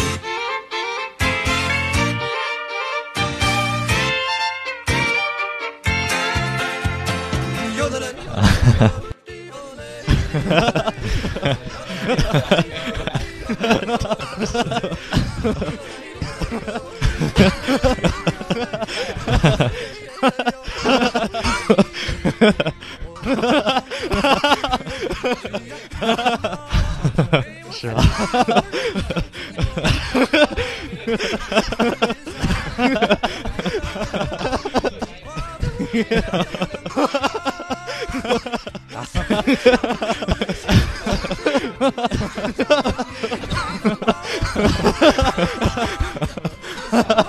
[22.39, 22.73] 有的人。
[27.71, 28.03] 是吧？
[46.89, 47.28] 哈哈